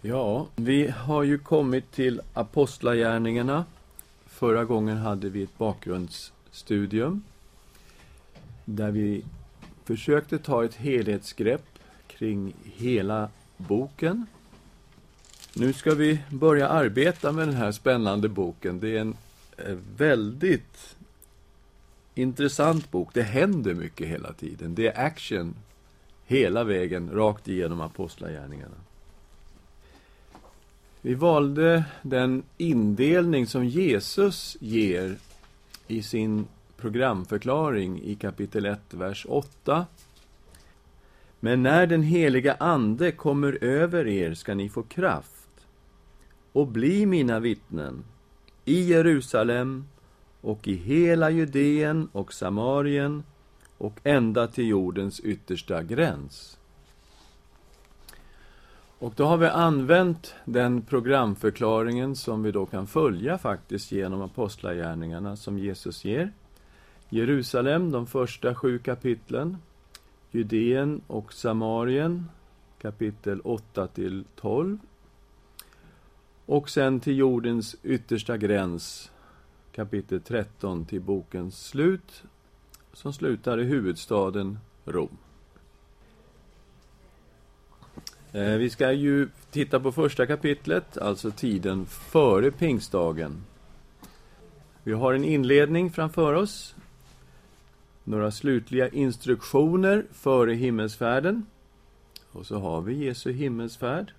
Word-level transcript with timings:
Ja, 0.00 0.46
vi 0.56 0.88
har 0.88 1.22
ju 1.22 1.38
kommit 1.38 1.92
till 1.92 2.20
Apostlagärningarna. 2.34 3.64
Förra 4.26 4.64
gången 4.64 4.96
hade 4.96 5.28
vi 5.28 5.42
ett 5.42 5.58
bakgrundsstudium 5.58 7.22
där 8.64 8.90
vi 8.90 9.24
försökte 9.84 10.38
ta 10.38 10.64
ett 10.64 10.74
helhetsgrepp 10.74 11.64
kring 12.06 12.52
hela 12.64 13.28
boken. 13.56 14.26
Nu 15.54 15.72
ska 15.72 15.94
vi 15.94 16.20
börja 16.30 16.68
arbeta 16.68 17.32
med 17.32 17.48
den 17.48 17.56
här 17.56 17.72
spännande 17.72 18.28
boken. 18.28 18.80
Det 18.80 18.96
är 18.96 19.00
en 19.00 19.16
eh, 19.56 19.76
väldigt 19.96 20.96
intressant 22.14 22.90
bok. 22.90 23.10
Det 23.14 23.22
händer 23.22 23.74
mycket 23.74 24.08
hela 24.08 24.32
tiden. 24.32 24.74
Det 24.74 24.86
är 24.86 25.04
action 25.06 25.54
hela 26.26 26.64
vägen, 26.64 27.10
rakt 27.10 27.48
igenom 27.48 27.80
Apostlagärningarna. 27.80 28.76
Vi 31.02 31.14
valde 31.14 31.84
den 32.02 32.42
indelning 32.56 33.46
som 33.46 33.64
Jesus 33.64 34.56
ger 34.60 35.16
i 35.86 36.02
sin 36.02 36.46
programförklaring 36.76 38.02
i 38.02 38.14
kapitel 38.14 38.66
1, 38.66 38.80
vers 38.90 39.26
8. 39.28 39.86
Men 41.40 41.62
när 41.62 41.86
den 41.86 42.02
heliga 42.02 42.54
Ande 42.54 43.12
kommer 43.12 43.64
över 43.64 44.06
er 44.06 44.34
ska 44.34 44.54
ni 44.54 44.68
få 44.68 44.82
kraft 44.82 45.66
och 46.52 46.66
bli 46.66 47.06
mina 47.06 47.40
vittnen 47.40 48.04
i 48.64 48.82
Jerusalem 48.82 49.84
och 50.40 50.68
i 50.68 50.74
hela 50.74 51.30
Judeen 51.30 52.08
och 52.12 52.32
Samarien 52.32 53.22
och 53.78 54.00
ända 54.04 54.46
till 54.46 54.68
jordens 54.68 55.20
yttersta 55.20 55.82
gräns. 55.82 56.57
Och 59.00 59.12
då 59.16 59.24
har 59.24 59.36
vi 59.36 59.46
använt 59.46 60.34
den 60.44 60.82
programförklaringen 60.82 62.16
som 62.16 62.42
vi 62.42 62.52
då 62.52 62.66
kan 62.66 62.86
följa 62.86 63.38
faktiskt 63.38 63.92
genom 63.92 64.22
apostlagärningarna 64.22 65.36
som 65.36 65.58
Jesus 65.58 66.04
ger. 66.04 66.32
Jerusalem, 67.08 67.90
de 67.90 68.06
första 68.06 68.54
sju 68.54 68.78
kapitlen. 68.78 69.56
Judeen 70.30 71.00
och 71.06 71.32
Samarien, 71.32 72.24
kapitel 72.80 73.40
8 73.40 73.86
till 73.86 74.24
12. 74.36 74.78
Och 76.46 76.70
sen 76.70 77.00
till 77.00 77.16
jordens 77.16 77.76
yttersta 77.82 78.36
gräns, 78.36 79.10
kapitel 79.72 80.20
13 80.20 80.84
till 80.84 81.00
bokens 81.00 81.66
slut, 81.66 82.22
som 82.92 83.12
slutar 83.12 83.60
i 83.60 83.64
huvudstaden 83.64 84.58
Rom. 84.84 85.18
Eh, 88.27 88.27
Eh, 88.38 88.56
vi 88.56 88.70
ska 88.70 88.92
ju 88.92 89.28
titta 89.50 89.80
på 89.80 89.92
första 89.92 90.26
kapitlet, 90.26 90.98
alltså 90.98 91.30
tiden 91.30 91.86
före 91.86 92.50
pingstdagen. 92.50 93.44
Vi 94.82 94.92
har 94.92 95.14
en 95.14 95.24
inledning 95.24 95.90
framför 95.90 96.34
oss, 96.34 96.74
några 98.04 98.30
slutliga 98.30 98.88
instruktioner 98.88 100.04
före 100.12 100.54
himmelsfärden. 100.54 101.46
Och 102.32 102.46
så 102.46 102.58
har 102.58 102.80
vi 102.80 103.04
Jesu 103.04 103.32
himmelsfärd 103.32 104.12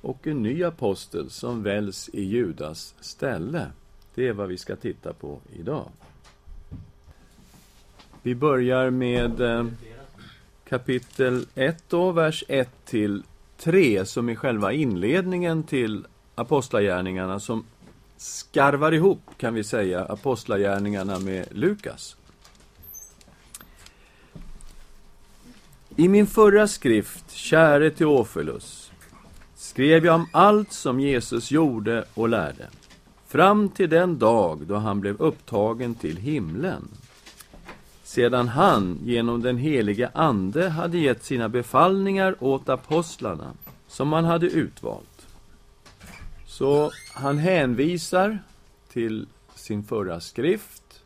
och 0.00 0.26
en 0.26 0.42
ny 0.42 0.64
apostel 0.64 1.30
som 1.30 1.62
väljs 1.62 2.10
i 2.12 2.24
Judas 2.24 2.94
ställe. 3.00 3.66
Det 4.14 4.28
är 4.28 4.32
vad 4.32 4.48
vi 4.48 4.58
ska 4.58 4.76
titta 4.76 5.12
på 5.12 5.40
idag. 5.52 5.88
Vi 8.22 8.34
börjar 8.34 8.90
med 8.90 9.40
eh, 9.40 9.66
kapitel 10.68 11.46
1 11.54 11.84
då, 11.88 12.12
vers 12.12 12.44
1 12.48 12.68
till 12.84 13.22
3, 13.58 14.04
som 14.04 14.28
är 14.28 14.34
själva 14.34 14.72
inledningen 14.72 15.62
till 15.62 16.06
Apostlagärningarna, 16.34 17.40
som 17.40 17.64
skarvar 18.16 18.92
ihop, 18.92 19.20
kan 19.36 19.54
vi 19.54 19.64
säga, 19.64 20.04
Apostlagärningarna 20.04 21.18
med 21.18 21.46
Lukas. 21.50 22.16
I 25.96 26.08
min 26.08 26.26
förra 26.26 26.68
skrift, 26.68 27.30
Käre 27.30 27.90
Teofilus, 27.90 28.92
skrev 29.56 30.06
jag 30.06 30.14
om 30.14 30.26
allt 30.32 30.72
som 30.72 31.00
Jesus 31.00 31.50
gjorde 31.50 32.04
och 32.14 32.28
lärde, 32.28 32.68
fram 33.26 33.68
till 33.68 33.90
den 33.90 34.18
dag 34.18 34.66
då 34.66 34.76
han 34.76 35.00
blev 35.00 35.20
upptagen 35.20 35.94
till 35.94 36.16
himlen 36.16 36.88
sedan 38.08 38.48
han 38.48 38.98
genom 39.04 39.42
den 39.42 39.56
helige 39.56 40.10
Ande 40.14 40.68
hade 40.68 40.98
gett 40.98 41.24
sina 41.24 41.48
befallningar 41.48 42.36
åt 42.40 42.68
apostlarna 42.68 43.52
som 43.86 44.12
han 44.12 44.24
hade 44.24 44.46
utvalt. 44.46 45.28
Så 46.46 46.90
han 47.14 47.38
hänvisar 47.38 48.38
till 48.92 49.26
sin 49.54 49.82
förra 49.82 50.20
skrift 50.20 51.02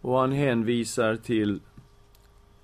och 0.00 0.18
han 0.18 0.32
hänvisar 0.32 1.16
till 1.16 1.60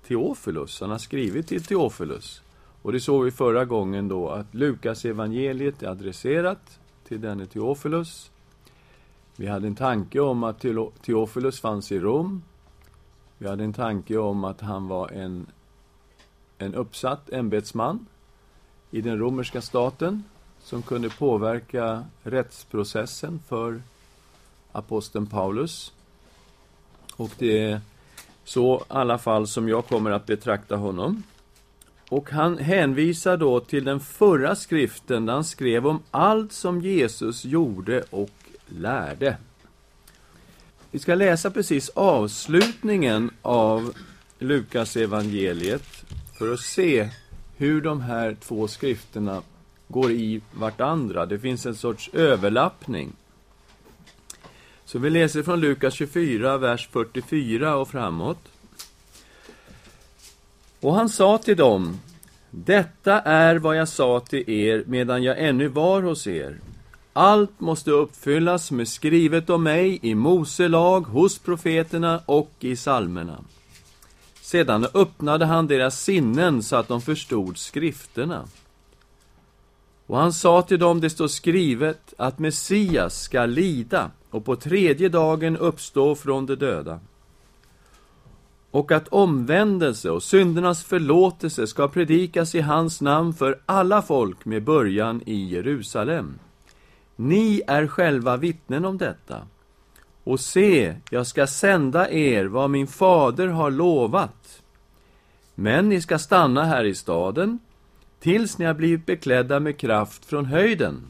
Teofilus. 0.07 0.81
Han 0.81 0.89
har 0.91 0.97
skrivit 0.97 1.47
till 1.47 1.63
Teofilus. 1.63 2.41
Och 2.81 2.91
det 2.91 2.99
såg 2.99 3.23
vi 3.23 3.31
förra 3.31 3.65
gången 3.65 4.07
då 4.07 4.29
att 4.29 4.53
Lukas 4.53 5.05
evangeliet 5.05 5.83
är 5.83 5.87
adresserat 5.87 6.79
till 7.07 7.21
denne 7.21 7.45
Teofilus. 7.45 8.31
Vi 9.35 9.47
hade 9.47 9.67
en 9.67 9.75
tanke 9.75 10.19
om 10.19 10.43
att 10.43 10.65
Teofilus 11.05 11.59
fanns 11.59 11.91
i 11.91 11.99
Rom 11.99 12.41
vi 13.37 13.47
hade 13.47 13.63
en 13.63 13.73
tanke 13.73 14.17
om 14.17 14.43
att 14.43 14.61
han 14.61 14.87
var 14.87 15.09
en, 15.09 15.45
en 16.57 16.75
uppsatt 16.75 17.29
ämbetsman 17.29 18.05
i 18.91 19.01
den 19.01 19.19
romerska 19.19 19.61
staten 19.61 20.23
som 20.63 20.81
kunde 20.81 21.09
påverka 21.09 22.03
rättsprocessen 22.23 23.39
för 23.47 23.81
aposteln 24.71 25.27
Paulus. 25.27 25.93
Och 27.15 27.31
det 27.37 27.63
är 27.63 27.81
så 28.43 28.77
i 28.77 28.83
alla 28.87 29.17
fall 29.17 29.47
som 29.47 29.69
jag 29.69 29.85
kommer 29.85 30.11
att 30.11 30.25
betrakta 30.25 30.75
honom. 30.75 31.23
Och 32.09 32.31
han 32.31 32.57
hänvisar 32.57 33.37
då 33.37 33.59
till 33.59 33.83
den 33.83 33.99
förra 33.99 34.55
skriften 34.55 35.25
där 35.25 35.33
han 35.33 35.43
skrev 35.43 35.87
om 35.87 35.99
allt 36.11 36.51
som 36.51 36.81
Jesus 36.81 37.45
gjorde 37.45 38.03
och 38.09 38.31
lärde. 38.65 39.37
Vi 40.91 40.99
ska 40.99 41.15
läsa 41.15 41.51
precis 41.51 41.89
avslutningen 41.89 43.31
av 43.41 43.93
Lukas 44.39 44.95
evangeliet 44.95 46.03
för 46.37 46.53
att 46.53 46.59
se 46.59 47.09
hur 47.57 47.81
de 47.81 48.01
här 48.01 48.37
två 48.41 48.67
skrifterna 48.67 49.41
går 49.87 50.11
i 50.11 50.41
vartandra. 50.53 51.25
Det 51.25 51.39
finns 51.39 51.65
en 51.65 51.75
sorts 51.75 52.09
överlappning. 52.13 53.13
Så 54.85 54.99
vi 54.99 55.09
läser 55.09 55.43
från 55.43 55.59
Lukas 55.59 55.93
24, 55.93 56.57
vers 56.57 56.89
44 56.91 57.75
och 57.75 57.89
framåt. 57.89 58.39
Och 60.79 60.93
han 60.95 61.09
sa 61.09 61.37
till 61.37 61.57
dem, 61.57 61.99
Detta 62.49 63.21
är 63.21 63.55
vad 63.55 63.77
jag 63.77 63.87
sa 63.87 64.19
till 64.19 64.49
er 64.49 64.83
medan 64.87 65.23
jag 65.23 65.39
ännu 65.39 65.67
var 65.67 66.01
hos 66.01 66.27
er. 66.27 66.59
Allt 67.17 67.59
måste 67.59 67.91
uppfyllas 67.91 68.65
som 68.65 68.79
är 68.79 68.85
skrivet 68.85 69.49
om 69.49 69.63
mig 69.63 69.99
i 70.01 70.15
Mose 70.15 70.67
lag, 70.67 71.01
hos 71.01 71.39
profeterna 71.39 72.21
och 72.25 72.51
i 72.59 72.75
salmerna. 72.75 73.39
Sedan 74.41 74.87
öppnade 74.93 75.45
han 75.45 75.67
deras 75.67 76.01
sinnen 76.01 76.63
så 76.63 76.75
att 76.75 76.87
de 76.87 77.01
förstod 77.01 77.57
skrifterna. 77.57 78.45
Och 80.07 80.17
han 80.17 80.33
sa 80.33 80.61
till 80.61 80.79
dem, 80.79 81.01
det 81.01 81.09
står 81.09 81.27
skrivet 81.27 82.13
att 82.17 82.39
Messias 82.39 83.21
ska 83.21 83.45
lida 83.45 84.11
och 84.29 84.45
på 84.45 84.55
tredje 84.55 85.09
dagen 85.09 85.57
uppstå 85.57 86.15
från 86.15 86.45
de 86.45 86.55
döda 86.55 86.99
och 88.71 88.91
att 88.91 89.07
omvändelse 89.07 90.09
och 90.09 90.23
syndernas 90.23 90.83
förlåtelse 90.83 91.67
ska 91.67 91.87
predikas 91.87 92.55
i 92.55 92.61
hans 92.61 93.01
namn 93.01 93.33
för 93.33 93.59
alla 93.65 94.01
folk 94.01 94.45
med 94.45 94.63
början 94.63 95.21
i 95.25 95.53
Jerusalem. 95.53 96.39
Ni 97.19 97.61
är 97.67 97.87
själva 97.87 98.37
vittnen 98.37 98.85
om 98.85 98.97
detta. 98.97 99.47
Och 100.23 100.39
se, 100.39 100.95
jag 101.09 101.27
ska 101.27 101.47
sända 101.47 102.09
er 102.09 102.45
vad 102.45 102.69
min 102.69 102.87
fader 102.87 103.47
har 103.47 103.71
lovat. 103.71 104.61
Men 105.55 105.89
ni 105.89 106.01
ska 106.01 106.19
stanna 106.19 106.63
här 106.63 106.83
i 106.83 106.95
staden 106.95 107.59
tills 108.19 108.57
ni 108.57 108.65
har 108.65 108.73
blivit 108.73 109.05
beklädda 109.05 109.59
med 109.59 109.77
kraft 109.77 110.25
från 110.25 110.45
höjden. 110.45 111.01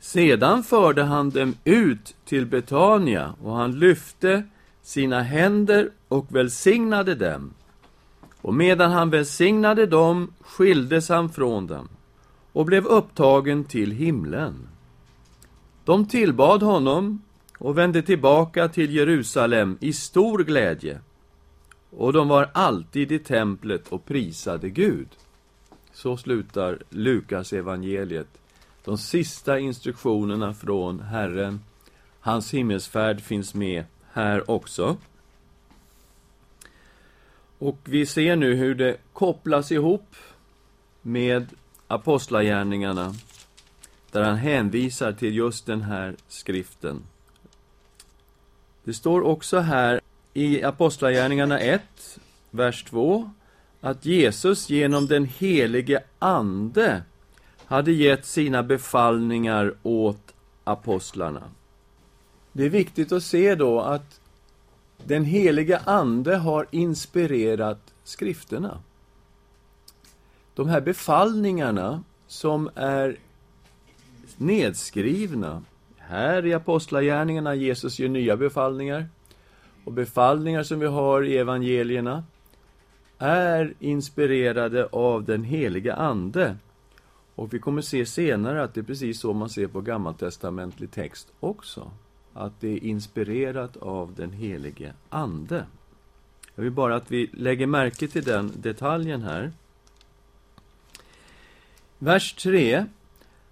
Sedan 0.00 0.62
förde 0.62 1.02
han 1.02 1.30
dem 1.30 1.54
ut 1.64 2.14
till 2.24 2.46
Betania 2.46 3.34
och 3.42 3.56
han 3.56 3.78
lyfte 3.78 4.42
sina 4.82 5.22
händer 5.22 5.90
och 6.08 6.26
välsignade 6.28 7.14
dem. 7.14 7.54
Och 8.40 8.54
medan 8.54 8.90
han 8.90 9.10
välsignade 9.10 9.86
dem 9.86 10.32
skildes 10.40 11.08
han 11.08 11.28
från 11.28 11.66
dem 11.66 11.88
och 12.58 12.66
blev 12.66 12.86
upptagen 12.86 13.64
till 13.64 13.90
himlen. 13.90 14.68
De 15.84 16.06
tillbad 16.06 16.62
honom 16.62 17.22
och 17.58 17.78
vände 17.78 18.02
tillbaka 18.02 18.68
till 18.68 18.94
Jerusalem 18.94 19.78
i 19.80 19.92
stor 19.92 20.38
glädje. 20.44 21.00
Och 21.90 22.12
de 22.12 22.28
var 22.28 22.50
alltid 22.54 23.12
i 23.12 23.18
templet 23.18 23.88
och 23.88 24.04
prisade 24.04 24.70
Gud. 24.70 25.08
Så 25.92 26.16
slutar 26.16 26.78
Lukas 26.90 27.52
evangeliet. 27.52 28.40
De 28.84 28.98
sista 28.98 29.58
instruktionerna 29.58 30.54
från 30.54 31.00
Herren. 31.00 31.60
Hans 32.20 32.54
himmelsfärd 32.54 33.20
finns 33.20 33.54
med 33.54 33.84
här 34.12 34.50
också. 34.50 34.96
Och 37.58 37.78
vi 37.84 38.06
ser 38.06 38.36
nu 38.36 38.54
hur 38.54 38.74
det 38.74 38.96
kopplas 39.12 39.72
ihop 39.72 40.14
med 41.02 41.46
Apostlagärningarna, 41.88 43.14
där 44.10 44.22
han 44.22 44.36
hänvisar 44.36 45.12
till 45.12 45.36
just 45.36 45.66
den 45.66 45.82
här 45.82 46.16
skriften. 46.28 47.02
Det 48.84 48.94
står 48.94 49.20
också 49.20 49.58
här 49.58 50.00
i 50.34 50.62
Apostlagärningarna 50.62 51.58
1, 51.58 51.82
vers 52.50 52.84
2, 52.84 53.30
att 53.80 54.04
Jesus 54.04 54.70
genom 54.70 55.06
den 55.06 55.24
helige 55.24 56.02
Ande 56.18 57.02
hade 57.64 57.92
gett 57.92 58.26
sina 58.26 58.62
befallningar 58.62 59.74
åt 59.82 60.34
apostlarna. 60.64 61.42
Det 62.52 62.64
är 62.64 62.68
viktigt 62.68 63.12
att 63.12 63.22
se 63.22 63.54
då 63.54 63.80
att 63.80 64.20
den 65.04 65.24
helige 65.24 65.78
Ande 65.78 66.36
har 66.36 66.66
inspirerat 66.70 67.80
skrifterna. 68.04 68.80
De 70.58 70.68
här 70.68 70.80
befallningarna 70.80 72.02
som 72.26 72.70
är 72.74 73.16
nedskrivna 74.36 75.62
här 75.98 76.46
i 76.46 76.54
Apostlagärningarna, 76.54 77.54
Jesus 77.54 77.98
ger 77.98 78.08
nya 78.08 78.36
befallningar 78.36 79.08
och 79.84 79.92
befallningar 79.92 80.62
som 80.62 80.80
vi 80.80 80.86
har 80.86 81.22
i 81.22 81.36
evangelierna 81.36 82.24
är 83.18 83.74
inspirerade 83.78 84.86
av 84.86 85.24
den 85.24 85.44
heliga 85.44 85.94
Ande. 85.94 86.56
Och 87.34 87.54
vi 87.54 87.58
kommer 87.58 87.82
se 87.82 88.06
senare 88.06 88.62
att 88.62 88.74
det 88.74 88.80
är 88.80 88.84
precis 88.84 89.20
så 89.20 89.32
man 89.32 89.50
ser 89.50 89.66
på 89.66 89.80
gammaltestamentlig 89.80 90.90
text 90.90 91.28
också. 91.40 91.90
Att 92.34 92.60
det 92.60 92.68
är 92.68 92.84
inspirerat 92.84 93.76
av 93.76 94.14
den 94.14 94.32
helige 94.32 94.92
Ande. 95.08 95.64
Jag 96.54 96.62
vill 96.62 96.72
bara 96.72 96.96
att 96.96 97.10
vi 97.10 97.30
lägger 97.32 97.66
märke 97.66 98.08
till 98.08 98.24
den 98.24 98.52
detaljen 98.56 99.22
här. 99.22 99.52
Vers 101.98 102.34
3. 102.34 102.86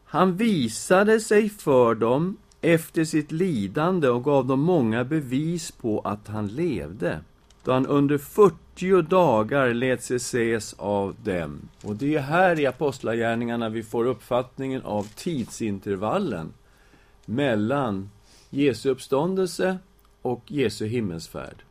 Han 0.05 0.37
visade 0.37 1.21
sig 1.21 1.49
för 1.49 1.95
dem 1.95 2.37
efter 2.61 3.05
sitt 3.05 3.33
lidande 3.33 4.09
och 4.09 4.25
gav 4.25 4.47
dem 4.47 4.61
många 4.61 5.05
bevis 5.05 5.71
på 5.71 6.01
att 6.01 6.29
han 6.29 6.47
levde, 6.47 7.21
då 7.65 7.73
han 7.73 7.87
under 7.87 8.19
40 8.19 9.03
dagar 9.03 9.75
lät 9.75 10.03
sig 10.03 10.17
ses 10.17 10.75
av 10.79 11.17
dem. 11.25 11.69
Och 11.83 11.97
det 11.97 12.15
är 12.15 12.21
här 12.21 12.61
i 12.61 12.67
Apostlagärningarna 12.67 13.69
vi 13.69 13.83
får 13.83 14.05
uppfattningen 14.05 14.83
av 14.83 15.09
tidsintervallen 15.15 16.53
mellan 17.25 18.11
Jesu 18.51 18.91
uppståndelse 18.91 19.79
och 20.23 20.43
Jesu 20.47 20.87
himmelsfärd. 20.87 21.63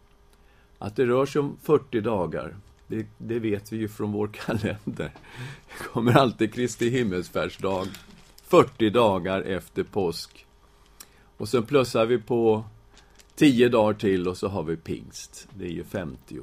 Att 0.80 0.96
det 0.96 1.06
rör 1.06 1.26
sig 1.26 1.40
om 1.40 1.58
40 1.64 2.02
dagar, 2.02 2.56
det, 2.88 3.06
det 3.18 3.40
vet 3.40 3.72
vi 3.72 3.78
ju 3.78 3.88
från 3.88 4.12
vår 4.12 4.28
kalender. 4.34 5.12
Det 5.68 5.84
kommer 5.94 6.18
alltid 6.18 6.54
Kristi 6.54 6.90
himmelsfärdsdag, 6.90 7.88
40 8.44 8.90
dagar 8.90 9.42
efter 9.42 9.84
påsk. 9.84 10.46
Och 11.38 11.50
sen 11.50 11.64
plussar 11.64 12.06
vi 12.06 12.18
på 12.18 12.64
10 13.36 13.70
dagar 13.70 13.94
till 13.94 14.28
och 14.28 14.38
så 14.38 14.48
har 14.48 14.64
vi 14.64 14.78
pingst. 14.78 15.48
Det 15.54 15.66
är 15.66 15.72
ju 15.72 15.84
50. 15.84 16.40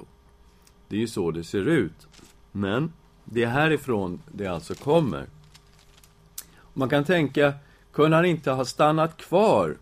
Det 0.89 0.97
är 0.97 1.01
ju 1.01 1.09
så 1.09 1.31
det 1.31 1.45
ser 1.45 1.69
ut. 1.69 2.07
Men 2.53 2.93
det 3.25 3.43
är 3.43 3.49
härifrån 3.49 4.23
det 4.33 4.47
alltså 4.47 4.75
kommer. 4.75 5.27
Man 6.73 6.89
kan 6.89 7.05
tänka, 7.05 7.53
kunde 7.93 8.17
han 8.17 8.25
inte 8.25 8.51
ha 8.51 8.65
stannat 8.65 9.17
kvar 9.17 9.77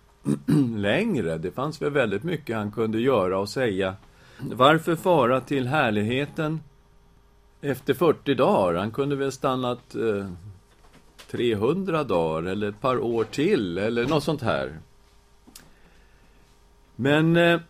längre? 0.77 1.39
Det 1.39 1.51
fanns 1.51 1.83
väl 1.83 1.91
väldigt 1.93 2.23
mycket 2.23 2.57
han 2.57 2.73
kunde 2.73 3.01
göra 3.01 3.39
och 3.39 3.49
säga. 3.49 3.97
Varför 4.43 4.97
fara 4.97 5.41
till 5.41 5.67
härligheten 5.67 6.61
efter 7.61 7.95
40 7.95 8.35
dagar? 8.35 8.75
Han 8.75 8.91
kunde 8.91 9.17
väl 9.17 9.33
stannat 9.33 9.95
eh, 9.95 10.31
300 11.31 12.05
dagar 12.05 12.51
eller 12.51 12.69
ett 12.69 12.81
par 12.81 12.99
år 12.99 13.25
till 13.25 13.79
eller 13.79 14.07
något 14.07 14.25
sånt 14.25 14.43
här. 14.43 14.79
Men 16.97 17.37
eh, 17.37 17.61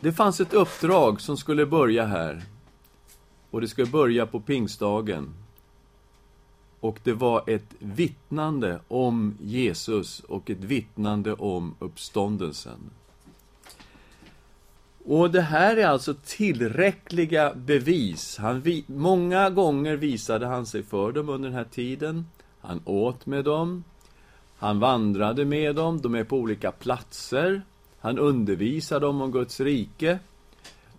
det 0.00 0.12
fanns 0.12 0.40
ett 0.40 0.54
uppdrag 0.54 1.20
som 1.20 1.36
skulle 1.36 1.66
börja 1.66 2.04
här. 2.04 2.42
Och 3.50 3.60
det 3.60 3.68
skulle 3.68 3.90
börja 3.90 4.26
på 4.26 4.40
pingstdagen. 4.40 5.34
Och 6.80 6.98
det 7.02 7.12
var 7.12 7.44
ett 7.46 7.74
vittnande 7.78 8.80
om 8.88 9.36
Jesus 9.40 10.20
och 10.20 10.50
ett 10.50 10.64
vittnande 10.64 11.32
om 11.34 11.74
uppståndelsen. 11.78 12.90
Och 15.10 15.30
det 15.30 15.40
här 15.40 15.76
är 15.76 15.86
alltså 15.86 16.14
tillräckliga 16.24 17.54
bevis. 17.54 18.38
Han 18.38 18.60
vi, 18.60 18.84
många 18.86 19.50
gånger 19.50 19.96
visade 19.96 20.46
han 20.46 20.66
sig 20.66 20.82
för 20.82 21.12
dem 21.12 21.28
under 21.28 21.48
den 21.48 21.58
här 21.58 21.64
tiden. 21.64 22.26
Han 22.60 22.80
åt 22.84 23.26
med 23.26 23.44
dem. 23.44 23.84
Han 24.56 24.80
vandrade 24.80 25.44
med 25.44 25.74
dem. 25.74 26.00
De 26.00 26.14
är 26.14 26.24
på 26.24 26.36
olika 26.36 26.72
platser. 26.72 27.62
Han 28.00 28.18
undervisade 28.18 29.06
dem 29.06 29.20
om 29.22 29.32
Guds 29.32 29.60
rike. 29.60 30.18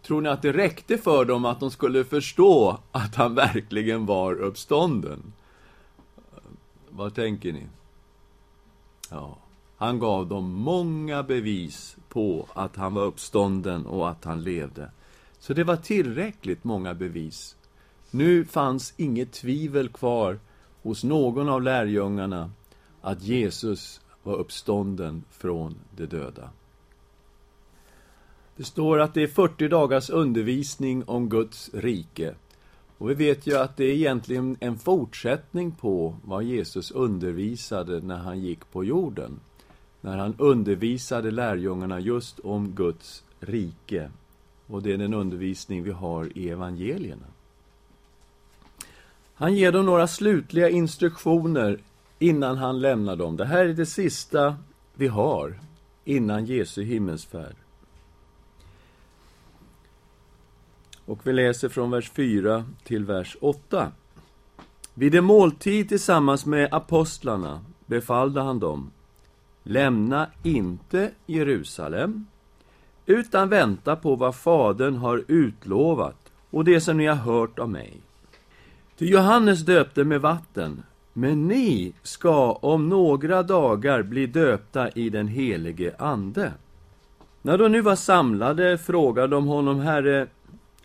Tror 0.01 0.21
ni 0.21 0.29
att 0.29 0.41
det 0.41 0.53
räckte 0.53 0.97
för 0.97 1.25
dem 1.25 1.45
att 1.45 1.59
de 1.59 1.71
skulle 1.71 2.03
förstå 2.03 2.79
att 2.91 3.15
han 3.15 3.35
verkligen 3.35 4.05
var 4.05 4.41
uppstånden? 4.41 5.33
Vad 6.89 7.15
tänker 7.15 7.53
ni? 7.53 7.67
Ja, 9.09 9.37
han 9.79 9.99
gav 9.99 10.27
dem 10.27 10.53
många 10.53 11.23
bevis 11.23 11.97
på 12.09 12.47
att 12.53 12.75
han 12.75 12.93
var 12.93 13.03
uppstånden 13.03 13.85
och 13.85 14.09
att 14.09 14.25
han 14.25 14.43
levde. 14.43 14.91
Så 15.39 15.53
det 15.53 15.63
var 15.63 15.75
tillräckligt 15.75 16.63
många 16.63 16.93
bevis. 16.93 17.55
Nu 18.11 18.45
fanns 18.45 18.93
inget 18.97 19.31
tvivel 19.31 19.89
kvar 19.89 20.39
hos 20.81 21.03
någon 21.03 21.49
av 21.49 21.61
lärjungarna 21.61 22.51
att 23.01 23.23
Jesus 23.23 24.01
var 24.23 24.35
uppstånden 24.35 25.23
från 25.29 25.75
de 25.95 26.05
döda. 26.05 26.49
Det 28.55 28.63
står 28.63 28.99
att 28.99 29.13
det 29.13 29.23
är 29.23 29.27
40 29.27 29.67
dagars 29.67 30.09
undervisning 30.09 31.03
om 31.07 31.29
Guds 31.29 31.69
rike. 31.73 32.35
Och 32.97 33.09
vi 33.09 33.13
vet 33.13 33.47
ju 33.47 33.57
att 33.57 33.77
det 33.77 33.85
är 33.85 33.93
egentligen 33.93 34.57
en 34.59 34.77
fortsättning 34.77 35.71
på 35.71 36.15
vad 36.23 36.43
Jesus 36.43 36.91
undervisade 36.91 37.99
när 37.99 38.17
han 38.17 38.39
gick 38.39 38.71
på 38.71 38.83
jorden. 38.83 39.39
När 40.01 40.17
han 40.17 40.35
undervisade 40.37 41.31
lärjungarna 41.31 41.99
just 41.99 42.39
om 42.39 42.71
Guds 42.71 43.23
rike. 43.39 44.11
Och 44.67 44.81
det 44.81 44.93
är 44.93 44.97
den 44.97 45.13
undervisning 45.13 45.83
vi 45.83 45.91
har 45.91 46.37
i 46.37 46.49
evangelierna. 46.49 47.25
Han 49.33 49.55
ger 49.55 49.71
dem 49.71 49.85
några 49.85 50.07
slutliga 50.07 50.69
instruktioner 50.69 51.79
innan 52.19 52.57
han 52.57 52.81
lämnar 52.81 53.15
dem. 53.15 53.37
Det 53.37 53.45
här 53.45 53.65
är 53.65 53.73
det 53.73 53.85
sista 53.85 54.55
vi 54.95 55.07
har 55.07 55.59
innan 56.05 56.45
Jesu 56.45 56.83
himmelsfärd. 56.83 57.55
Och 61.05 61.27
vi 61.27 61.33
läser 61.33 61.69
från 61.69 61.91
vers 61.91 62.09
4 62.09 62.65
till 62.83 63.05
vers 63.05 63.37
8. 63.41 63.91
Vid 64.93 65.15
en 65.15 65.23
måltid 65.23 65.89
tillsammans 65.89 66.45
med 66.45 66.73
apostlarna 66.73 67.61
befallde 67.85 68.41
han 68.41 68.59
dem 68.59 68.91
Lämna 69.69 70.27
inte 70.43 71.11
Jerusalem 71.25 72.25
utan 73.05 73.49
vänta 73.49 73.95
på 73.95 74.15
vad 74.15 74.35
Fadern 74.35 74.95
har 74.95 75.23
utlovat 75.27 76.31
och 76.49 76.63
det 76.63 76.81
som 76.81 76.97
ni 76.97 77.05
har 77.05 77.15
hört 77.15 77.59
av 77.59 77.69
mig. 77.69 77.93
Ty 78.97 79.05
Johannes 79.05 79.59
döpte 79.59 80.03
med 80.03 80.21
vatten, 80.21 80.83
men 81.13 81.47
ni 81.47 81.93
ska 82.03 82.51
om 82.51 82.89
några 82.89 83.43
dagar 83.43 84.03
bli 84.03 84.27
döpta 84.27 84.89
i 84.89 85.09
den 85.09 85.27
helige 85.27 85.95
Ande. 85.99 86.53
När 87.41 87.57
de 87.57 87.71
nu 87.71 87.81
var 87.81 87.95
samlade 87.95 88.77
frågade 88.77 89.27
de 89.27 89.47
honom, 89.47 89.79
Herre, 89.79 90.27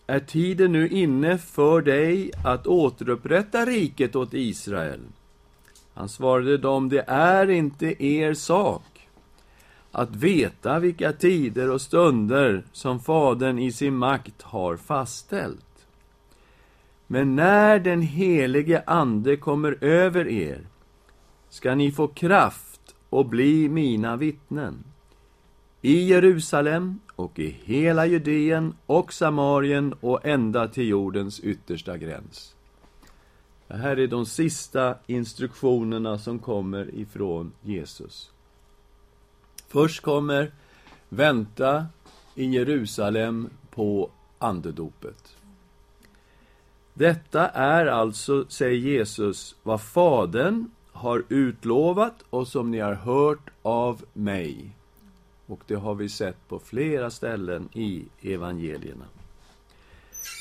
är 0.06 0.20
tiden 0.20 0.72
nu 0.72 0.88
inne 0.88 1.38
för 1.38 1.82
dig 1.82 2.30
att 2.44 2.66
återupprätta 2.66 3.64
riket 3.64 4.16
åt 4.16 4.34
Israel? 4.34 5.00
Han 5.94 6.08
svarade 6.08 6.58
dem, 6.58 6.88
det 6.88 7.04
är 7.08 7.50
inte 7.50 8.04
er 8.04 8.34
sak 8.34 9.08
att 9.92 10.16
veta 10.16 10.78
vilka 10.78 11.12
tider 11.12 11.70
och 11.70 11.80
stunder 11.80 12.64
som 12.72 13.00
Fadern 13.00 13.58
i 13.58 13.72
sin 13.72 13.96
makt 13.96 14.42
har 14.42 14.76
fastställt. 14.76 15.86
Men 17.06 17.36
när 17.36 17.78
den 17.78 18.02
helige 18.02 18.82
Ande 18.86 19.36
kommer 19.36 19.84
över 19.84 20.28
er 20.28 20.66
ska 21.48 21.74
ni 21.74 21.92
få 21.92 22.06
kraft 22.06 22.94
och 23.10 23.26
bli 23.26 23.68
mina 23.68 24.16
vittnen 24.16 24.84
i 25.82 26.08
Jerusalem 26.08 27.00
och 27.16 27.38
i 27.38 27.56
hela 27.64 28.06
Judeen 28.06 28.74
och 28.86 29.12
Samarien 29.12 29.92
och 30.00 30.26
ända 30.26 30.68
till 30.68 30.88
jordens 30.88 31.40
yttersta 31.40 31.96
gräns. 31.96 32.53
Det 33.68 33.76
här 33.76 33.96
är 33.96 34.06
de 34.06 34.26
sista 34.26 34.94
instruktionerna 35.06 36.18
som 36.18 36.38
kommer 36.38 36.94
ifrån 36.94 37.52
Jesus. 37.62 38.30
Först 39.68 40.00
kommer 40.00 40.52
vänta 41.08 41.86
i 42.34 42.44
Jerusalem 42.44 43.50
på 43.70 44.10
andedopet. 44.38 45.36
Detta 46.94 47.48
är 47.48 47.86
alltså, 47.86 48.44
säger 48.48 48.78
Jesus, 48.78 49.56
vad 49.62 49.82
Fadern 49.82 50.70
har 50.92 51.24
utlovat 51.28 52.24
och 52.30 52.48
som 52.48 52.70
ni 52.70 52.78
har 52.78 52.94
hört 52.94 53.50
av 53.62 54.04
mig. 54.12 54.70
Och 55.46 55.60
det 55.66 55.74
har 55.74 55.94
vi 55.94 56.08
sett 56.08 56.48
på 56.48 56.58
flera 56.58 57.10
ställen 57.10 57.68
i 57.72 58.04
evangelierna. 58.22 59.04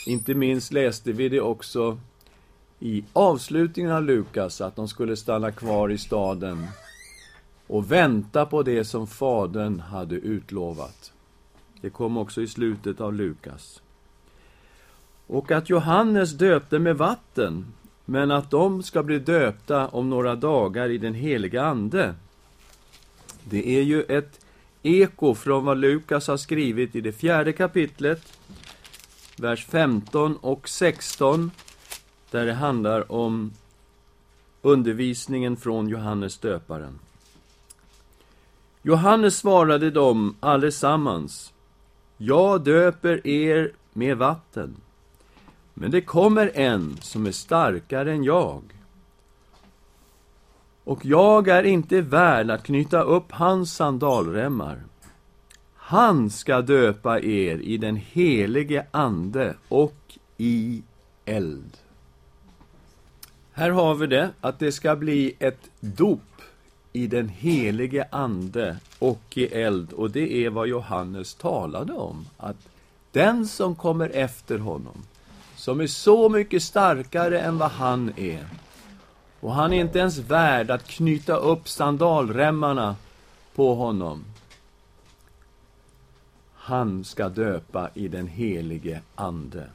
Inte 0.05 0.35
minst 0.35 0.73
läste 0.73 1.11
vi 1.11 1.29
det 1.29 1.41
också 1.41 1.97
i 2.83 3.03
avslutningen 3.13 3.91
av 3.91 4.03
Lukas, 4.03 4.61
att 4.61 4.75
de 4.75 4.87
skulle 4.87 5.15
stanna 5.15 5.51
kvar 5.51 5.91
i 5.91 5.97
staden 5.97 6.67
och 7.67 7.91
vänta 7.91 8.45
på 8.45 8.63
det 8.63 8.85
som 8.85 9.07
Fadern 9.07 9.79
hade 9.79 10.15
utlovat. 10.15 11.13
Det 11.81 11.89
kom 11.89 12.17
också 12.17 12.41
i 12.41 12.47
slutet 12.47 13.01
av 13.01 13.13
Lukas. 13.13 13.81
Och 15.27 15.51
att 15.51 15.69
Johannes 15.69 16.31
döpte 16.31 16.79
med 16.79 16.97
vatten, 16.97 17.65
men 18.05 18.31
att 18.31 18.51
de 18.51 18.83
ska 18.83 19.03
bli 19.03 19.19
döpta 19.19 19.87
om 19.87 20.09
några 20.09 20.35
dagar 20.35 20.89
i 20.89 20.97
den 20.97 21.13
heliga 21.13 21.63
Ande. 21.63 22.15
Det 23.43 23.77
är 23.77 23.81
ju 23.81 24.01
ett 24.01 24.45
eko 24.81 25.35
från 25.35 25.65
vad 25.65 25.77
Lukas 25.77 26.27
har 26.27 26.37
skrivit 26.37 26.95
i 26.95 27.01
det 27.01 27.11
fjärde 27.11 27.53
kapitlet, 27.53 28.37
vers 29.37 29.65
15 29.65 30.37
och 30.37 30.69
16, 30.69 31.51
där 32.33 32.45
det 32.45 32.53
handlar 32.53 33.11
om 33.11 33.51
undervisningen 34.61 35.57
från 35.57 35.87
Johannes 35.87 36.37
döparen. 36.37 36.99
Johannes 38.81 39.37
svarade 39.37 39.91
dem 39.91 40.35
allesammans. 40.39 41.53
Jag 42.17 42.63
döper 42.63 43.27
er 43.27 43.71
med 43.93 44.17
vatten. 44.17 44.75
Men 45.73 45.91
det 45.91 46.01
kommer 46.01 46.51
en 46.53 46.97
som 47.01 47.25
är 47.25 47.31
starkare 47.31 48.11
än 48.11 48.23
jag. 48.23 48.61
Och 50.83 51.05
jag 51.05 51.47
är 51.47 51.63
inte 51.63 52.01
värd 52.01 52.51
att 52.51 52.63
knyta 52.63 53.01
upp 53.01 53.31
hans 53.31 53.75
sandalremmar. 53.75 54.83
Han 55.75 56.29
ska 56.29 56.61
döpa 56.61 57.19
er 57.19 57.57
i 57.57 57.77
den 57.77 57.95
helige 57.95 58.85
Ande 58.91 59.55
och 59.69 60.17
i 60.37 60.83
eld. 61.25 61.82
Här 63.55 63.69
har 63.69 63.95
vi 63.95 64.07
det, 64.07 64.29
att 64.41 64.59
det 64.59 64.71
ska 64.71 64.95
bli 64.95 65.35
ett 65.39 65.69
dop 65.79 66.41
i 66.93 67.07
den 67.07 67.29
helige 67.29 68.07
Ande 68.11 68.77
och 68.99 69.37
i 69.37 69.45
eld. 69.45 69.93
Och 69.93 70.11
det 70.11 70.45
är 70.45 70.49
vad 70.49 70.67
Johannes 70.67 71.33
talade 71.33 71.93
om, 71.93 72.25
att 72.37 72.55
den 73.11 73.47
som 73.47 73.75
kommer 73.75 74.09
efter 74.09 74.57
honom, 74.57 75.03
som 75.55 75.81
är 75.81 75.87
så 75.87 76.29
mycket 76.29 76.63
starkare 76.63 77.39
än 77.39 77.57
vad 77.57 77.71
han 77.71 78.13
är, 78.17 78.47
och 79.39 79.53
han 79.53 79.73
är 79.73 79.81
inte 79.81 79.99
ens 79.99 80.17
värd 80.17 80.71
att 80.71 80.87
knyta 80.87 81.35
upp 81.35 81.69
sandalremmarna 81.69 82.95
på 83.55 83.75
honom. 83.75 84.23
Han 86.53 87.03
ska 87.03 87.29
döpa 87.29 87.89
i 87.93 88.07
den 88.07 88.27
helige 88.27 89.01
Ande. 89.15 89.67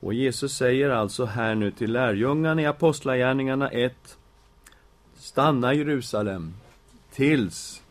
Och 0.00 0.14
Jesus 0.14 0.56
säger 0.56 0.90
alltså 0.90 1.24
här 1.24 1.54
nu 1.54 1.70
till 1.70 1.92
lärjungarna 1.92 2.62
i 2.62 2.66
Apostlagärningarna 2.66 3.68
1 3.68 4.16
Stanna 5.16 5.74
i 5.74 5.78
Jerusalem 5.78 6.54
tills 7.12 7.82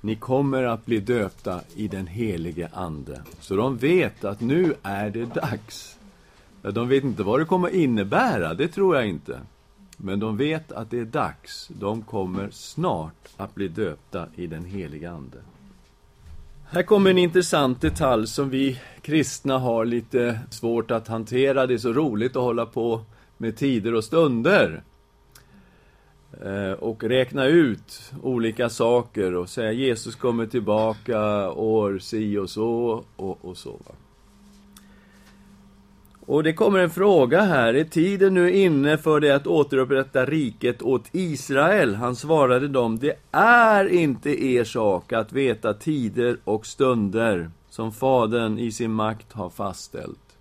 ni 0.00 0.16
kommer 0.16 0.62
att 0.62 0.86
bli 0.86 1.00
döpta 1.00 1.60
i 1.74 1.88
den 1.88 2.06
helige 2.06 2.68
Ande. 2.72 3.22
Så 3.40 3.56
de 3.56 3.76
vet 3.76 4.24
att 4.24 4.40
nu 4.40 4.74
är 4.82 5.10
det 5.10 5.24
dags. 5.24 5.98
De 6.62 6.88
vet 6.88 7.04
inte 7.04 7.22
vad 7.22 7.40
det 7.40 7.44
kommer 7.44 7.68
att 7.68 7.74
innebära, 7.74 8.54
det 8.54 8.68
tror 8.68 8.96
jag 8.96 9.06
inte. 9.06 9.40
Men 9.96 10.20
de 10.20 10.36
vet 10.36 10.72
att 10.72 10.90
det 10.90 10.98
är 10.98 11.04
dags. 11.04 11.68
De 11.68 12.02
kommer 12.02 12.50
snart 12.50 13.28
att 13.36 13.54
bli 13.54 13.68
döpta 13.68 14.26
i 14.36 14.46
den 14.46 14.64
helige 14.64 15.10
Ande. 15.10 15.38
Här 16.74 16.82
kommer 16.82 17.10
en 17.10 17.18
intressant 17.18 17.80
detalj 17.80 18.26
som 18.26 18.50
vi 18.50 18.80
kristna 19.02 19.58
har 19.58 19.84
lite 19.84 20.40
svårt 20.50 20.90
att 20.90 21.08
hantera. 21.08 21.66
Det 21.66 21.74
är 21.74 21.78
så 21.78 21.92
roligt 21.92 22.36
att 22.36 22.42
hålla 22.42 22.66
på 22.66 23.00
med 23.38 23.56
tider 23.56 23.94
och 23.94 24.04
stunder. 24.04 24.82
Eh, 26.44 26.72
och 26.72 27.04
räkna 27.04 27.46
ut 27.46 28.12
olika 28.22 28.68
saker 28.68 29.34
och 29.34 29.48
säga 29.48 29.72
Jesus 29.72 30.14
kommer 30.14 30.46
tillbaka 30.46 31.50
år 31.50 31.98
si 31.98 32.38
och 32.38 32.50
så 32.50 33.04
och, 33.16 33.44
och 33.44 33.56
så. 33.56 33.70
Va? 33.70 33.94
Och 36.26 36.42
det 36.42 36.52
kommer 36.52 36.78
en 36.78 36.90
fråga 36.90 37.42
här. 37.42 37.74
Är 37.74 37.84
tiden 37.84 38.34
nu 38.34 38.52
inne 38.52 38.98
för 38.98 39.20
det 39.20 39.30
att 39.30 39.46
återupprätta 39.46 40.24
riket 40.24 40.82
åt 40.82 41.08
Israel? 41.12 41.94
Han 41.94 42.16
svarade 42.16 42.68
dem, 42.68 42.98
det 42.98 43.14
är 43.30 43.84
inte 43.84 44.44
er 44.44 44.64
sak 44.64 45.12
att 45.12 45.32
veta 45.32 45.74
tider 45.74 46.38
och 46.44 46.66
stunder 46.66 47.50
som 47.68 47.92
Fadern 47.92 48.58
i 48.58 48.72
sin 48.72 48.92
makt 48.92 49.32
har 49.32 49.50
fastställt. 49.50 50.38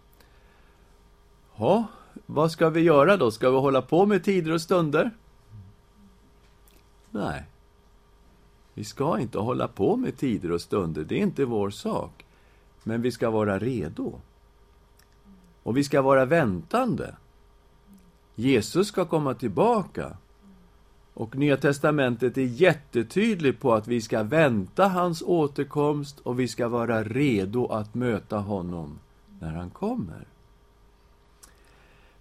Ja, 1.55 1.85
vad 2.25 2.51
ska 2.51 2.69
vi 2.69 2.81
göra 2.81 3.17
då? 3.17 3.31
Ska 3.31 3.49
vi 3.49 3.57
hålla 3.57 3.81
på 3.81 4.05
med 4.05 4.23
tider 4.23 4.51
och 4.51 4.61
stunder? 4.61 5.11
Nej. 7.09 7.43
Vi 8.73 8.83
ska 8.83 9.19
inte 9.19 9.39
hålla 9.39 9.67
på 9.67 9.95
med 9.95 10.17
tider 10.17 10.51
och 10.51 10.61
stunder, 10.61 11.03
det 11.03 11.15
är 11.15 11.19
inte 11.19 11.45
vår 11.45 11.69
sak. 11.69 12.25
Men 12.83 13.01
vi 13.01 13.11
ska 13.11 13.29
vara 13.29 13.59
redo. 13.59 14.19
Och 15.63 15.77
vi 15.77 15.83
ska 15.83 16.01
vara 16.01 16.25
väntande. 16.25 17.15
Jesus 18.35 18.87
ska 18.87 19.05
komma 19.05 19.33
tillbaka. 19.33 20.17
Och 21.13 21.35
Nya 21.35 21.57
Testamentet 21.57 22.37
är 22.37 22.41
jättetydligt 22.41 23.61
på 23.61 23.73
att 23.73 23.87
vi 23.87 24.01
ska 24.01 24.23
vänta 24.23 24.87
hans 24.87 25.21
återkomst 25.21 26.19
och 26.19 26.39
vi 26.39 26.47
ska 26.47 26.67
vara 26.67 27.03
redo 27.03 27.67
att 27.67 27.95
möta 27.95 28.37
honom 28.37 28.99
när 29.39 29.53
han 29.53 29.69
kommer. 29.69 30.27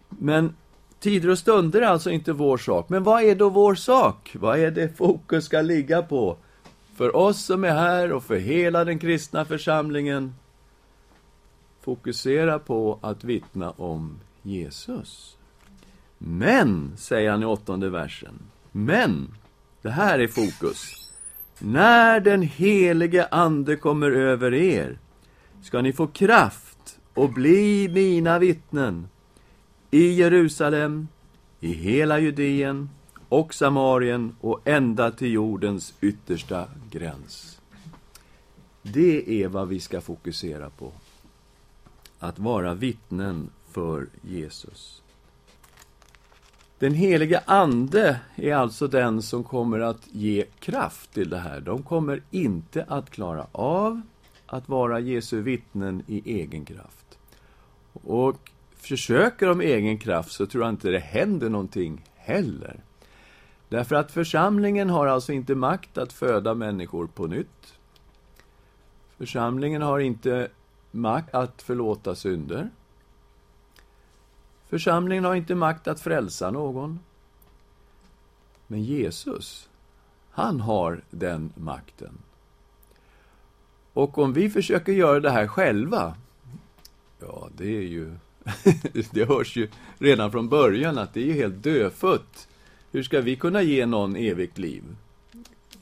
Men 0.08 0.54
tider 1.00 1.28
och 1.28 1.38
stunder 1.38 1.82
är 1.82 1.86
alltså 1.86 2.10
inte 2.10 2.32
vår 2.32 2.56
sak. 2.56 2.88
Men 2.88 3.04
vad 3.04 3.22
är 3.22 3.34
då 3.34 3.48
vår 3.48 3.74
sak? 3.74 4.36
Vad 4.38 4.58
är 4.58 4.70
det 4.70 4.96
fokus 4.96 5.44
ska 5.44 5.60
ligga 5.60 6.02
på? 6.02 6.36
För 6.94 7.16
oss 7.16 7.44
som 7.44 7.64
är 7.64 7.74
här 7.74 8.12
och 8.12 8.24
för 8.24 8.36
hela 8.36 8.84
den 8.84 8.98
kristna 8.98 9.44
församlingen 9.44 10.34
fokusera 11.82 12.58
på 12.58 12.98
att 13.02 13.24
vittna 13.24 13.70
om 13.70 14.18
Jesus. 14.42 15.36
Men, 16.18 16.92
säger 16.96 17.30
han 17.30 17.42
i 17.42 17.46
åttonde 17.46 17.90
versen, 17.90 18.38
men, 18.72 19.34
det 19.82 19.90
här 19.90 20.18
är 20.18 20.28
fokus. 20.28 21.12
När 21.58 22.20
den 22.20 22.42
helige 22.42 23.26
Ande 23.30 23.76
kommer 23.76 24.10
över 24.10 24.54
er 24.54 24.98
ska 25.62 25.82
ni 25.82 25.92
få 25.92 26.06
kraft 26.06 26.98
och 27.14 27.32
bli 27.32 27.88
mina 27.88 28.38
vittnen 28.38 29.08
i 29.90 30.12
Jerusalem, 30.12 31.08
i 31.60 31.72
hela 31.72 32.18
Judeen 32.18 32.90
och 33.28 33.54
Samarien 33.54 34.36
och 34.40 34.60
ända 34.64 35.10
till 35.10 35.32
jordens 35.32 35.94
yttersta 36.00 36.68
gräns. 36.90 37.60
Det 38.82 39.42
är 39.42 39.48
vad 39.48 39.68
vi 39.68 39.80
ska 39.80 40.00
fokusera 40.00 40.70
på 40.70 40.92
att 42.22 42.38
vara 42.38 42.74
vittnen 42.74 43.50
för 43.70 44.06
Jesus. 44.22 45.02
Den 46.78 46.94
helige 46.94 47.42
Ande 47.46 48.20
är 48.36 48.54
alltså 48.54 48.86
den 48.86 49.22
som 49.22 49.44
kommer 49.44 49.80
att 49.80 50.08
ge 50.12 50.44
kraft 50.58 51.12
till 51.12 51.30
det 51.30 51.38
här. 51.38 51.60
De 51.60 51.82
kommer 51.82 52.22
inte 52.30 52.84
att 52.88 53.10
klara 53.10 53.46
av 53.52 54.00
att 54.46 54.68
vara 54.68 55.00
Jesu 55.00 55.40
vittnen 55.40 56.02
i 56.06 56.40
egen 56.40 56.64
kraft. 56.64 57.18
Och 57.92 58.50
försöker 58.76 59.46
de 59.46 59.60
egen 59.60 59.98
kraft 59.98 60.32
så 60.32 60.46
tror 60.46 60.64
jag 60.64 60.72
inte 60.72 60.90
det 60.90 60.98
händer 60.98 61.48
någonting 61.48 62.04
heller. 62.14 62.80
Därför 63.68 63.94
att 63.94 64.12
församlingen 64.12 64.90
har 64.90 65.06
alltså 65.06 65.32
inte 65.32 65.54
makt 65.54 65.98
att 65.98 66.12
föda 66.12 66.54
människor 66.54 67.06
på 67.06 67.26
nytt. 67.26 67.74
Församlingen 69.18 69.82
har 69.82 69.98
inte 69.98 70.48
makt 70.92 71.34
att 71.34 71.62
förlåta 71.62 72.14
synder. 72.14 72.70
Församlingen 74.68 75.24
har 75.24 75.34
inte 75.34 75.54
makt 75.54 75.88
att 75.88 76.00
frälsa 76.00 76.50
någon. 76.50 77.00
Men 78.66 78.82
Jesus, 78.82 79.68
han 80.30 80.60
har 80.60 81.00
den 81.10 81.52
makten. 81.54 82.18
Och 83.92 84.18
om 84.18 84.32
vi 84.32 84.50
försöker 84.50 84.92
göra 84.92 85.20
det 85.20 85.30
här 85.30 85.46
själva, 85.46 86.14
ja, 87.20 87.48
det 87.56 87.76
är 87.76 87.82
ju 87.82 88.14
det 89.10 89.28
hörs 89.28 89.56
ju 89.56 89.68
redan 89.98 90.32
från 90.32 90.48
början 90.48 90.98
att 90.98 91.14
det 91.14 91.20
är 91.20 91.26
ju 91.26 91.32
helt 91.32 91.62
dödfött. 91.62 92.48
Hur 92.90 93.02
ska 93.02 93.20
vi 93.20 93.36
kunna 93.36 93.62
ge 93.62 93.86
någon 93.86 94.16
evigt 94.16 94.58
liv? 94.58 94.82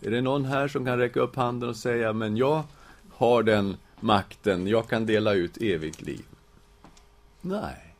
Är 0.00 0.10
det 0.10 0.20
någon 0.20 0.44
här 0.44 0.68
som 0.68 0.84
kan 0.84 0.98
räcka 0.98 1.20
upp 1.20 1.36
handen 1.36 1.68
och 1.68 1.76
säga, 1.76 2.12
men 2.12 2.36
jag 2.36 2.62
har 3.10 3.42
den 3.42 3.76
makten, 4.02 4.66
jag 4.66 4.88
kan 4.88 5.06
dela 5.06 5.32
ut 5.34 5.56
evigt 5.56 6.02
liv? 6.02 6.24
Nej. 7.40 7.94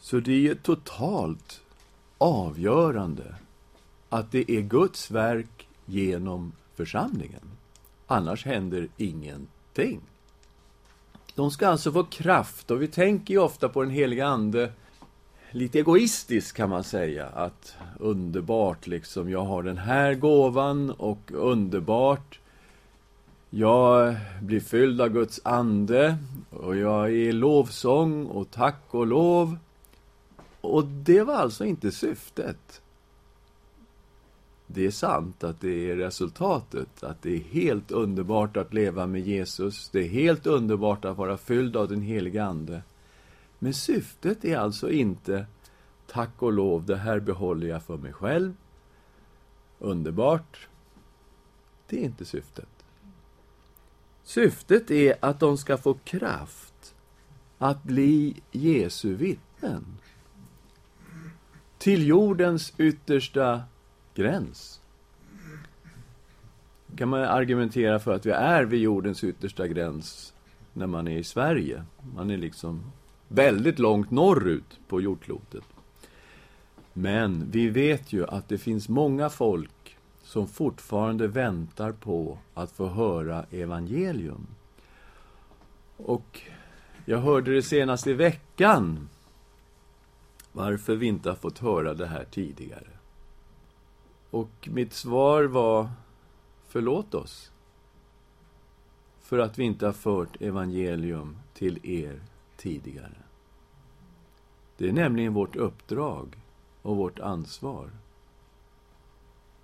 Så 0.00 0.20
det 0.20 0.48
är 0.48 0.54
totalt 0.54 1.60
avgörande 2.18 3.34
att 4.08 4.32
det 4.32 4.50
är 4.50 4.60
Guds 4.60 5.10
verk 5.10 5.68
genom 5.86 6.52
församlingen. 6.74 7.50
Annars 8.06 8.44
händer 8.44 8.88
ingenting. 8.96 10.00
De 11.34 11.50
ska 11.50 11.68
alltså 11.68 11.92
få 11.92 12.04
kraft, 12.04 12.70
och 12.70 12.82
vi 12.82 12.88
tänker 12.88 13.34
ju 13.34 13.40
ofta 13.40 13.68
på 13.68 13.82
den 13.82 13.90
heliga 13.90 14.26
Ande 14.26 14.72
lite 15.50 15.78
egoistiskt 15.78 16.56
kan 16.56 16.70
man 16.70 16.84
säga. 16.84 17.26
Att 17.26 17.76
underbart 18.00 18.86
liksom, 18.86 19.30
jag 19.30 19.44
har 19.44 19.62
den 19.62 19.78
här 19.78 20.14
gåvan 20.14 20.90
och 20.90 21.30
underbart. 21.34 22.40
Jag 23.56 24.16
blir 24.42 24.60
fylld 24.60 25.00
av 25.00 25.08
Guds 25.08 25.40
ande 25.44 26.16
och 26.50 26.76
jag 26.76 27.04
är 27.04 27.08
i 27.08 27.32
lovsång 27.32 28.26
och 28.26 28.50
tack 28.50 28.80
och 28.90 29.06
lov. 29.06 29.58
Och 30.60 30.84
det 30.84 31.22
var 31.22 31.34
alltså 31.34 31.64
inte 31.64 31.90
syftet. 31.90 32.82
Det 34.66 34.86
är 34.86 34.90
sant 34.90 35.44
att 35.44 35.60
det 35.60 35.90
är 35.90 35.96
resultatet, 35.96 37.02
att 37.04 37.22
det 37.22 37.34
är 37.36 37.40
helt 37.40 37.90
underbart 37.90 38.56
att 38.56 38.74
leva 38.74 39.06
med 39.06 39.20
Jesus. 39.20 39.88
Det 39.88 39.98
är 39.98 40.08
helt 40.08 40.46
underbart 40.46 41.04
att 41.04 41.16
vara 41.16 41.36
fylld 41.36 41.76
av 41.76 41.88
den 41.88 42.02
helige 42.02 42.44
Ande. 42.44 42.82
Men 43.58 43.74
syftet 43.74 44.44
är 44.44 44.56
alltså 44.56 44.90
inte 44.90 45.46
tack 46.06 46.42
och 46.42 46.52
lov, 46.52 46.86
det 46.86 46.96
här 46.96 47.20
behåller 47.20 47.66
jag 47.66 47.82
för 47.82 47.96
mig 47.96 48.12
själv. 48.12 48.54
Underbart. 49.78 50.68
Det 51.88 51.96
är 51.96 52.04
inte 52.04 52.24
syftet. 52.24 52.73
Syftet 54.24 54.90
är 54.90 55.14
att 55.20 55.40
de 55.40 55.58
ska 55.58 55.76
få 55.76 55.94
kraft 55.94 56.94
att 57.58 57.82
bli 57.82 58.42
Jesu 58.52 59.14
vittnen. 59.14 59.84
Till 61.78 62.06
jordens 62.06 62.72
yttersta 62.78 63.62
gräns. 64.14 64.80
kan 66.96 67.08
man 67.08 67.20
argumentera 67.20 67.98
för 67.98 68.14
att 68.14 68.26
vi 68.26 68.30
är 68.30 68.64
vid 68.64 68.80
jordens 68.80 69.24
yttersta 69.24 69.68
gräns 69.68 70.34
när 70.72 70.86
man 70.86 71.08
är 71.08 71.18
i 71.18 71.24
Sverige. 71.24 71.84
Man 72.14 72.30
är 72.30 72.36
liksom 72.36 72.92
väldigt 73.28 73.78
långt 73.78 74.10
norrut 74.10 74.80
på 74.88 75.00
jordklotet. 75.00 75.64
Men 76.92 77.50
vi 77.50 77.68
vet 77.68 78.12
ju 78.12 78.26
att 78.26 78.48
det 78.48 78.58
finns 78.58 78.88
många 78.88 79.30
folk 79.30 79.83
som 80.34 80.48
fortfarande 80.48 81.28
väntar 81.28 81.92
på 81.92 82.38
att 82.54 82.72
få 82.72 82.86
höra 82.86 83.46
evangelium. 83.50 84.46
Och 85.96 86.40
jag 87.04 87.18
hörde 87.18 87.54
det 87.54 87.62
senast 87.62 88.06
i 88.06 88.12
veckan 88.12 89.08
varför 90.52 90.96
vi 90.96 91.06
inte 91.06 91.28
har 91.28 91.36
fått 91.36 91.58
höra 91.58 91.94
det 91.94 92.06
här 92.06 92.24
tidigare. 92.30 92.88
Och 94.30 94.68
mitt 94.72 94.92
svar 94.92 95.44
var 95.44 95.90
förlåt 96.68 97.14
oss 97.14 97.52
för 99.20 99.38
att 99.38 99.58
vi 99.58 99.64
inte 99.64 99.86
har 99.86 99.92
fört 99.92 100.42
evangelium 100.42 101.36
till 101.52 101.78
er 101.82 102.20
tidigare. 102.56 103.22
Det 104.76 104.88
är 104.88 104.92
nämligen 104.92 105.34
vårt 105.34 105.56
uppdrag 105.56 106.36
och 106.82 106.96
vårt 106.96 107.18
ansvar 107.18 107.90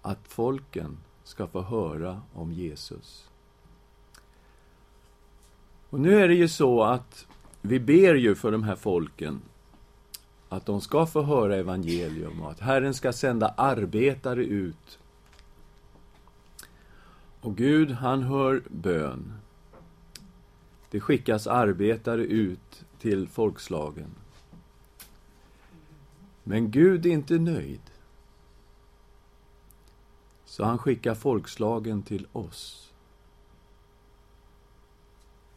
att 0.02 0.18
folken 0.22 0.98
ska 1.24 1.46
få 1.46 1.62
höra 1.62 2.22
om 2.34 2.52
Jesus. 2.52 3.28
Och 5.90 6.00
nu 6.00 6.20
är 6.20 6.28
det 6.28 6.34
ju 6.34 6.48
så 6.48 6.82
att 6.82 7.26
vi 7.60 7.80
ber 7.80 8.14
ju 8.14 8.34
för 8.34 8.52
de 8.52 8.62
här 8.62 8.76
folken 8.76 9.40
att 10.48 10.66
de 10.66 10.80
ska 10.80 11.06
få 11.06 11.22
höra 11.22 11.56
evangelium 11.56 12.42
och 12.42 12.50
att 12.50 12.60
Herren 12.60 12.94
ska 12.94 13.12
sända 13.12 13.48
arbetare 13.48 14.44
ut. 14.44 14.98
Och 17.40 17.56
Gud, 17.56 17.90
han 17.90 18.22
hör 18.22 18.62
bön. 18.68 19.32
Det 20.90 21.00
skickas 21.00 21.46
arbetare 21.46 22.22
ut 22.22 22.84
till 22.98 23.28
folkslagen. 23.28 24.10
Men 26.42 26.70
Gud 26.70 27.06
är 27.06 27.10
inte 27.10 27.38
nöjd. 27.38 27.89
Så 30.50 30.64
han 30.64 30.78
skickar 30.78 31.14
folkslagen 31.14 32.02
till 32.02 32.26
oss. 32.32 32.92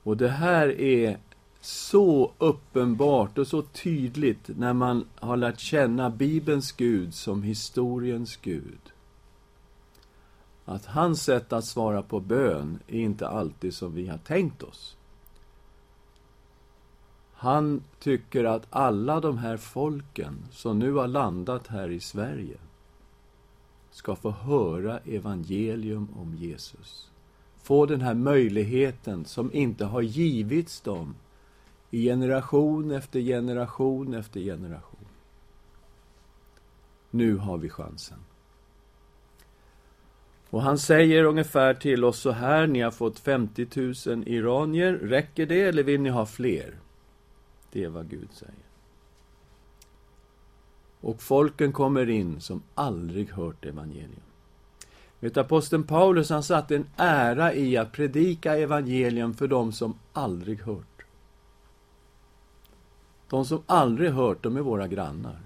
Och 0.04 0.18
det 0.18 0.30
här 0.30 0.82
är 0.82 1.18
så 1.62 2.32
uppenbart 2.38 3.38
och 3.38 3.48
så 3.48 3.62
tydligt 3.62 4.48
när 4.58 4.74
man 4.74 5.06
har 5.16 5.38
lärt 5.38 5.60
känna 5.60 6.10
Bibelns 6.10 6.72
Gud 6.72 7.14
som 7.14 7.44
historiens 7.44 8.38
Gud. 8.42 8.94
Att 10.66 10.86
hans 10.86 11.24
sätt 11.24 11.54
att 11.54 11.66
svara 11.66 12.02
på 12.02 12.20
bön 12.20 12.80
är 12.88 13.00
inte 13.00 13.28
alltid 13.28 13.74
som 13.74 13.96
vi 13.96 14.08
har 14.08 14.18
tänkt 14.18 14.64
oss. 14.64 14.98
Han 17.34 17.84
tycker 18.00 18.44
att 18.44 18.68
alla 18.70 19.20
de 19.20 19.38
här 19.38 19.58
folken 19.58 20.46
som 20.52 20.80
nu 20.80 20.94
har 20.94 21.08
landat 21.08 21.68
här 21.68 21.90
i 21.90 22.00
Sverige 22.00 22.58
ska 23.94 24.16
få 24.16 24.32
höra 24.32 25.00
evangelium 25.00 26.08
om 26.16 26.36
Jesus. 26.36 27.12
Få 27.64 27.86
den 27.86 28.02
här 28.02 28.14
möjligheten 28.14 29.26
som 29.26 29.54
inte 29.54 29.86
har 29.86 30.02
givits 30.02 30.82
dem 30.82 31.16
i 31.92 32.04
generation 32.04 32.92
efter 32.92 33.20
generation 33.20 34.14
efter 34.14 34.40
generation. 34.40 35.06
Nu 37.10 37.36
har 37.36 37.58
vi 37.58 37.70
chansen. 37.70 38.18
Och 40.50 40.62
han 40.62 40.78
säger 40.78 41.24
ungefär 41.24 41.74
till 41.74 42.06
oss 42.06 42.20
så 42.20 42.32
här, 42.32 42.68
ni 42.68 42.82
har 42.82 42.92
fått 42.92 43.20
50 43.20 43.68
000 44.10 44.28
iranier, 44.28 44.94
räcker 44.94 45.46
det 45.46 45.62
eller 45.62 45.84
vill 45.84 46.02
ni 46.02 46.10
ha 46.10 46.26
fler? 46.26 46.76
Det 47.72 47.84
är 47.84 47.90
vad 47.90 48.10
Gud 48.10 48.30
säger. 48.32 48.63
Och 51.04 51.22
folken 51.22 51.72
kommer 51.72 52.10
in 52.10 52.42
som 52.42 52.62
aldrig 52.76 53.30
hört 53.30 53.66
evangelium. 53.66 54.22
Vet 55.20 55.38
aposteln 55.38 55.84
Paulus, 55.84 56.30
han 56.30 56.44
satte 56.44 56.76
en 56.76 56.88
ära 56.96 57.54
i 57.54 57.78
att 57.78 57.92
predika 57.92 58.58
evangelium 58.58 59.34
för 59.34 59.48
dem 59.48 59.72
som 59.72 59.96
aldrig 60.14 60.62
hört. 60.62 61.06
De 63.30 63.46
som 63.46 63.62
aldrig 63.66 64.12
hört, 64.12 64.44
de 64.44 64.58
är 64.58 64.62
våra 64.62 64.88
grannar. 64.88 65.40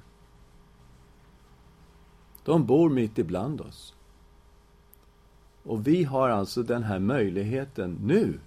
De 2.43 2.65
bor 2.65 2.89
mitt 2.89 3.17
ibland 3.17 3.61
oss. 3.61 3.95
Och 5.63 5.87
vi 5.87 6.03
har 6.03 6.29
alltså 6.29 6.63
den 6.63 6.83
här 6.83 6.99
möjligheten 6.99 7.97
nu 8.03 8.39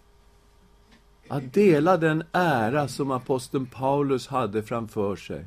att 1.28 1.52
dela 1.52 1.96
den 1.96 2.22
ära 2.32 2.88
som 2.88 3.10
aposteln 3.10 3.66
Paulus 3.66 4.26
hade 4.26 4.62
framför 4.62 5.16
sig. 5.16 5.46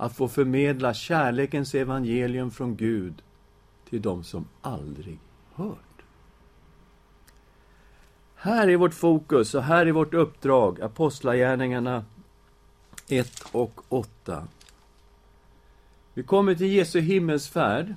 Att 0.00 0.16
få 0.16 0.28
förmedla 0.28 0.94
kärlekens 0.94 1.74
evangelium 1.74 2.50
från 2.50 2.76
Gud 2.76 3.22
till 3.88 4.02
dem 4.02 4.24
som 4.24 4.48
aldrig 4.62 5.18
hört. 5.54 6.02
Här 8.34 8.68
är 8.68 8.76
vårt 8.76 8.94
fokus 8.94 9.54
och 9.54 9.62
här 9.62 9.86
är 9.86 9.92
vårt 9.92 10.14
uppdrag, 10.14 10.80
Apostlagärningarna 10.80 12.04
1 13.08 13.42
och 13.52 13.80
8. 13.88 14.48
Vi 16.14 16.22
kommer 16.22 16.54
till 16.54 16.72
Jesu 16.72 17.00
himmelsfärd 17.00 17.94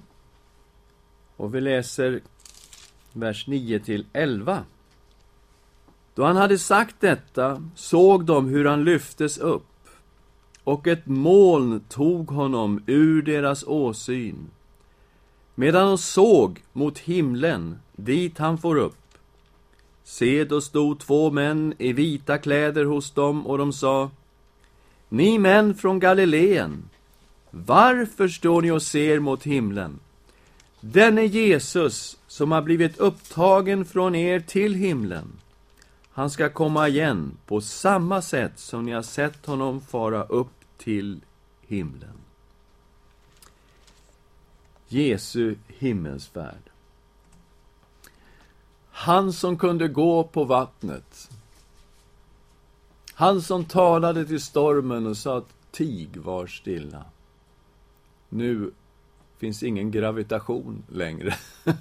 och 1.36 1.56
vi 1.56 1.62
läser 1.62 2.22
vers 3.14 3.48
9 3.48 3.80
till 3.80 4.06
11. 4.14 4.64
Då 6.16 6.26
han 6.26 6.36
hade 6.36 6.58
sagt 6.58 6.96
detta 7.00 7.70
såg 7.76 8.26
de 8.26 8.48
hur 8.48 8.66
han 8.66 8.84
lyftes 8.84 9.38
upp, 9.38 9.73
och 10.64 10.88
ett 10.88 11.08
moln 11.08 11.80
tog 11.90 12.30
honom 12.30 12.84
ur 12.88 13.22
deras 13.22 13.64
åsyn. 13.64 14.50
Medan 15.56 15.88
de 15.88 15.98
såg 15.98 16.64
mot 16.74 17.00
himlen, 17.00 17.80
dit 17.96 18.38
han 18.38 18.58
for 18.58 18.76
upp. 18.76 18.96
Se, 20.04 20.44
då 20.44 20.62
stod 20.62 21.00
två 21.00 21.32
män 21.32 21.74
i 21.78 21.94
vita 21.94 22.38
kläder 22.38 22.86
hos 22.86 23.12
dem, 23.12 23.48
och 23.48 23.58
de 23.58 23.74
sa 23.74 24.12
Ni 25.10 25.40
män 25.40 25.76
från 25.76 26.00
Galileen, 26.00 26.90
varför 27.52 28.28
står 28.28 28.62
ni 28.62 28.72
och 28.72 28.82
ser 28.82 29.20
mot 29.20 29.44
himlen? 29.44 30.00
Denne 30.80 31.26
Jesus, 31.26 32.18
som 32.28 32.52
har 32.52 32.62
blivit 32.62 32.98
upptagen 32.98 33.86
från 33.86 34.16
er 34.16 34.40
till 34.40 34.74
himlen, 34.74 35.40
han 36.14 36.30
ska 36.30 36.50
komma 36.50 36.88
igen 36.88 37.38
på 37.46 37.62
samma 37.62 38.22
sätt 38.22 38.60
som 38.60 38.86
ni 38.86 38.92
har 38.92 39.02
sett 39.02 39.46
honom 39.46 39.82
fara 39.82 40.24
upp 40.24 40.66
till 40.78 41.22
himlen. 41.62 42.18
Jesu 44.88 45.56
himmelsfärd. 45.68 46.70
Han 48.92 49.34
som 49.34 49.58
kunde 49.58 49.88
gå 49.88 50.24
på 50.24 50.44
vattnet. 50.44 51.30
Han 53.14 53.42
som 53.42 53.66
talade 53.66 54.26
till 54.26 54.42
stormen 54.42 55.08
och 55.08 55.18
sa 55.18 55.38
att 55.38 55.54
tig 55.72 56.18
var 56.18 56.48
stilla. 56.48 57.06
Nu 58.30 58.72
finns 59.38 59.64
ingen 59.64 59.92
gravitation 59.92 60.84
längre. 60.92 61.36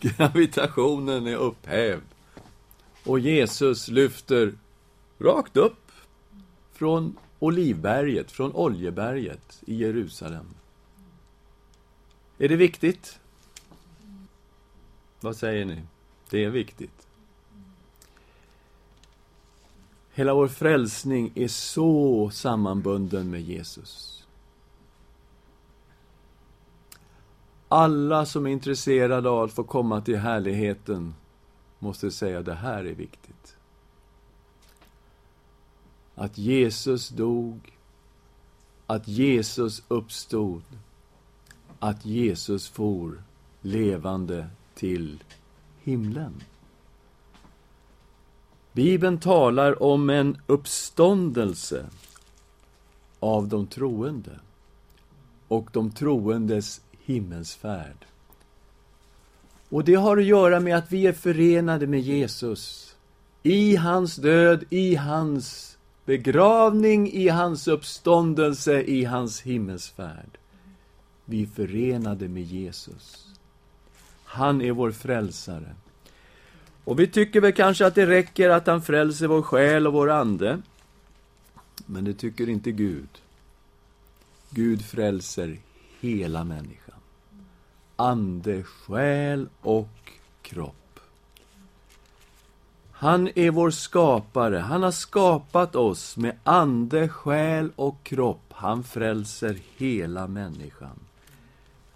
Gravitationen 0.00 1.26
är 1.26 1.36
upphävd. 1.36 2.17
Och 3.08 3.18
Jesus 3.18 3.88
lyfter 3.88 4.54
rakt 5.18 5.56
upp 5.56 5.92
från 6.72 7.16
Olivberget, 7.38 8.30
från 8.30 8.52
Oljeberget 8.54 9.62
i 9.66 9.74
Jerusalem. 9.74 10.46
Är 12.38 12.48
det 12.48 12.56
viktigt? 12.56 13.20
Vad 15.20 15.36
säger 15.36 15.64
ni? 15.64 15.82
Det 16.30 16.44
är 16.44 16.50
viktigt. 16.50 17.06
Hela 20.12 20.34
vår 20.34 20.48
frälsning 20.48 21.32
är 21.34 21.48
så 21.48 22.30
sammanbunden 22.30 23.30
med 23.30 23.40
Jesus. 23.40 24.26
Alla 27.68 28.26
som 28.26 28.46
är 28.46 28.50
intresserade 28.50 29.30
av 29.30 29.44
att 29.44 29.52
få 29.52 29.64
komma 29.64 30.00
till 30.00 30.18
härligheten 30.18 31.14
måste 31.78 32.10
säga 32.10 32.42
det 32.42 32.54
här 32.54 32.84
är 32.84 32.94
viktigt. 32.94 33.56
Att 36.14 36.38
Jesus 36.38 37.08
dog, 37.08 37.72
att 38.86 39.08
Jesus 39.08 39.82
uppstod, 39.88 40.62
att 41.78 42.04
Jesus 42.04 42.68
for 42.68 43.22
levande 43.60 44.48
till 44.74 45.22
himlen. 45.82 46.42
Bibeln 48.72 49.20
talar 49.20 49.82
om 49.82 50.10
en 50.10 50.38
uppståndelse 50.46 51.86
av 53.20 53.48
de 53.48 53.66
troende 53.66 54.40
och 55.48 55.68
de 55.72 55.90
troendes 55.90 56.80
himmelsfärd. 57.04 58.06
Och 59.68 59.84
det 59.84 59.94
har 59.94 60.16
att 60.16 60.24
göra 60.24 60.60
med 60.60 60.76
att 60.76 60.92
vi 60.92 61.06
är 61.06 61.12
förenade 61.12 61.86
med 61.86 62.00
Jesus. 62.00 62.96
I 63.42 63.76
hans 63.76 64.16
död, 64.16 64.64
i 64.70 64.94
hans 64.94 65.78
begravning, 66.04 67.12
i 67.12 67.28
hans 67.28 67.68
uppståndelse, 67.68 68.82
i 68.82 69.04
hans 69.04 69.40
himmelsfärd. 69.40 70.38
Vi 71.24 71.42
är 71.42 71.46
förenade 71.46 72.28
med 72.28 72.42
Jesus. 72.42 73.26
Han 74.24 74.62
är 74.62 74.72
vår 74.72 74.90
frälsare. 74.90 75.74
Och 76.84 77.00
vi 77.00 77.06
tycker 77.06 77.40
väl 77.40 77.52
kanske 77.52 77.86
att 77.86 77.94
det 77.94 78.06
räcker 78.06 78.50
att 78.50 78.66
han 78.66 78.82
frälser 78.82 79.26
vår 79.26 79.42
själ 79.42 79.86
och 79.86 79.92
vår 79.92 80.10
ande. 80.10 80.62
Men 81.86 82.04
det 82.04 82.14
tycker 82.14 82.48
inte 82.48 82.72
Gud. 82.72 83.08
Gud 84.50 84.84
frälser 84.84 85.58
hela 86.00 86.44
människan. 86.44 86.87
Ande, 88.00 88.62
själ 88.62 89.48
och 89.60 90.12
kropp. 90.42 91.00
Han 92.92 93.28
är 93.34 93.50
vår 93.50 93.70
skapare. 93.70 94.56
Han 94.56 94.82
har 94.82 94.90
skapat 94.90 95.76
oss 95.76 96.16
med 96.16 96.36
ande, 96.44 97.08
själ 97.08 97.70
och 97.76 98.02
kropp. 98.02 98.44
Han 98.50 98.84
frälser 98.84 99.58
hela 99.76 100.26
människan. 100.26 101.00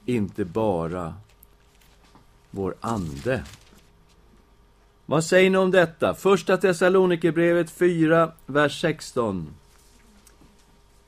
Inte 0.06 0.44
bara 0.44 1.14
vår 2.50 2.74
ande. 2.80 3.44
Vad 5.06 5.24
säger 5.24 5.50
ni 5.50 5.58
om 5.58 5.70
detta? 5.70 6.14
Första 6.14 6.56
Thessalonikerbrevet 6.56 7.70
4, 7.70 8.32
vers 8.46 8.80
16. 8.80 9.54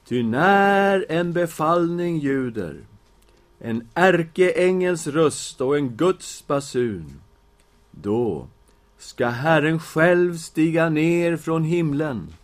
Ty 0.04 0.22
när 0.22 1.06
en 1.08 1.32
befallning 1.32 2.18
ljuder, 2.18 2.76
en 3.64 3.88
ärkeängels 3.94 5.06
röst 5.06 5.60
och 5.60 5.76
en 5.76 5.96
Guds 5.96 6.46
basun, 6.46 7.20
då 7.90 8.46
ska 8.98 9.28
Herren 9.28 9.80
själv 9.80 10.38
stiga 10.38 10.88
ner 10.88 11.36
från 11.36 11.64
himlen. 11.64 12.34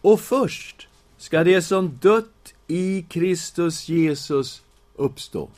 Och 0.00 0.20
först 0.20 0.88
ska 1.18 1.44
det 1.44 1.62
som 1.62 1.98
dött 2.02 2.54
i 2.66 3.02
Kristus 3.02 3.88
Jesus 3.88 4.62
uppstå. 4.94 5.48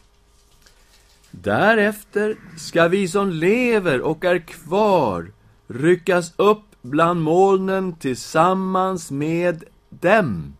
Därefter 1.31 2.37
ska 2.59 2.89
vi 2.89 3.09
som 3.09 3.31
lever 3.31 4.01
och 4.01 4.25
är 4.25 4.39
kvar 4.39 5.33
ryckas 5.67 6.33
upp 6.37 6.65
bland 6.83 7.23
molnen 7.23 7.97
tillsammans 7.97 9.11
med 9.11 9.65
dem 9.91 10.57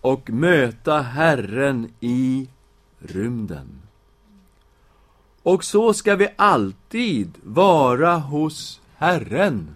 och 0.00 0.30
möta 0.30 1.00
Herren 1.00 1.92
i 2.00 2.48
rymden. 3.02 3.82
Och 5.42 5.64
så 5.64 5.94
ska 5.94 6.16
vi 6.16 6.28
alltid 6.36 7.38
vara 7.42 8.18
hos 8.18 8.80
Herren. 8.96 9.74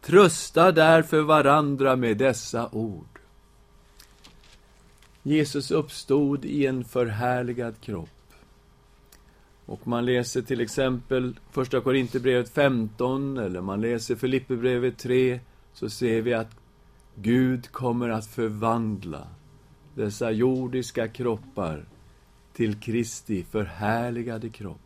Trösta 0.00 0.72
därför 0.72 1.20
varandra 1.20 1.96
med 1.96 2.16
dessa 2.16 2.68
ord. 2.72 3.18
Jesus 5.22 5.70
uppstod 5.70 6.44
i 6.44 6.66
en 6.66 6.84
förhärligad 6.84 7.80
kropp. 7.80 8.08
Och 9.66 9.86
man 9.86 10.04
läser 10.04 10.42
till 10.42 10.60
exempel 10.60 11.38
Första 11.50 11.80
Korinthierbrevet 11.80 12.48
15, 12.48 13.38
eller 13.38 13.60
man 13.60 13.80
läser 13.80 14.16
Filipperbrevet 14.16 14.98
3, 14.98 15.40
så 15.74 15.90
ser 15.90 16.22
vi 16.22 16.34
att 16.34 16.50
Gud 17.14 17.72
kommer 17.72 18.08
att 18.08 18.26
förvandla 18.26 19.26
dessa 19.94 20.30
jordiska 20.30 21.08
kroppar 21.08 21.84
till 22.52 22.80
Kristi 22.80 23.44
förhärligade 23.50 24.48
kropp. 24.48 24.78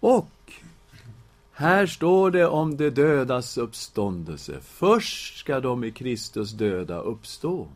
Och 0.00 0.52
här 1.52 1.86
står 1.86 2.30
det 2.30 2.46
om 2.46 2.76
de 2.76 2.90
dödas 2.90 3.58
uppståndelse. 3.58 4.58
Först 4.60 5.38
ska 5.38 5.60
de 5.60 5.84
i 5.84 5.90
Kristus 5.90 6.50
döda 6.50 6.98
uppstå. 6.98 7.68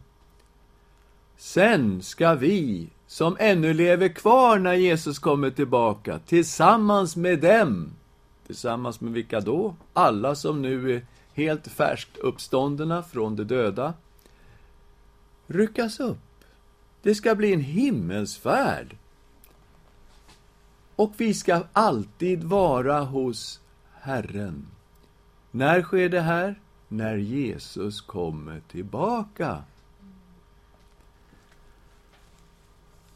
Sen 1.37 2.03
ska 2.03 2.35
vi 2.35 2.89
som 3.07 3.37
ännu 3.41 3.75
lever 3.75 4.09
kvar 4.09 4.59
när 4.59 4.75
Jesus 4.75 5.19
kommer 5.19 5.51
tillbaka, 5.51 6.19
tillsammans 6.19 7.17
med 7.17 7.41
dem. 7.41 7.93
Tillsammans 8.47 9.01
med 9.01 9.13
vilka 9.13 9.41
då? 9.41 9.75
Alla 9.93 10.35
som 10.35 10.63
nu 10.63 10.95
är 10.95 11.07
helt 11.35 11.69
färskt 11.69 12.17
uppståndna 12.17 13.03
från 13.03 13.37
de 13.37 13.45
döda. 13.45 13.95
Ryckas 15.47 16.01
upp. 16.01 16.45
Det 17.03 17.15
ska 17.15 17.35
bli 17.35 17.53
en 17.53 17.61
himmelsfärd. 17.61 18.97
Och 20.97 21.13
vi 21.17 21.35
ska 21.35 21.63
alltid 21.73 22.45
vara 22.45 23.01
hos 23.01 23.61
Herren. 23.93 24.67
När 25.51 25.83
sker 25.83 26.09
det 26.09 26.21
här? 26.21 26.61
När 26.89 27.17
Jesus 27.17 28.01
kommer 28.01 28.61
tillbaka. 28.61 29.65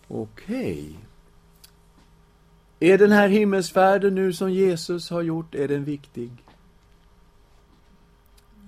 Okej. 0.09 0.89
Okay. 0.89 0.97
Är 2.81 2.99
den 2.99 3.13
här 3.13 3.29
himmelsfärden 3.29 4.15
nu 4.15 4.33
som 4.33 4.53
Jesus 4.53 5.11
har 5.11 5.23
gjort, 5.23 5.55
är 5.55 5.69
den 5.69 5.85
viktig? 5.85 6.31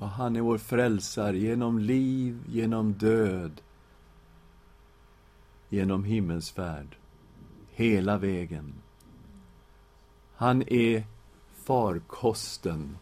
Och 0.01 0.09
han 0.09 0.37
är 0.37 0.41
vår 0.41 0.59
frälsare 0.59 1.39
genom 1.39 1.79
liv, 1.79 2.39
genom 2.49 2.93
död, 2.93 3.61
genom 5.69 6.05
himmelsfärd, 6.05 6.97
hela 7.71 8.19
vägen. 8.19 8.75
Han 10.35 10.63
är 10.63 11.05
farkosten. 11.55 12.97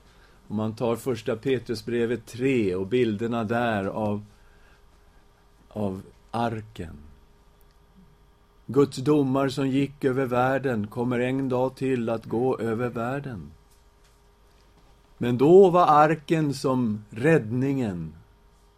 Om 0.49 0.57
man 0.57 0.77
tar 0.77 0.97
första 0.97 1.37
Petrusbrevet 1.37 2.27
3 2.27 2.75
och 2.75 2.87
bilderna 2.87 3.45
där 3.45 3.85
av, 3.85 4.25
av 5.69 6.03
arken 6.31 6.99
Guds 8.71 8.97
domar 8.97 9.49
som 9.49 9.69
gick 9.69 10.05
över 10.05 10.27
världen 10.27 10.87
kommer 10.87 11.19
en 11.19 11.49
dag 11.49 11.77
till 11.77 12.09
att 12.09 12.27
gå 12.27 12.59
över 12.59 12.89
världen. 12.89 13.51
Men 15.19 15.39
då 15.39 15.71
var 15.71 15.87
arken 15.87 16.55
som 16.55 17.05
räddningen, 17.11 18.15